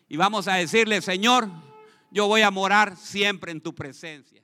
[0.09, 1.48] y vamos a decirle, Señor,
[2.11, 4.42] yo voy a morar siempre en tu presencia.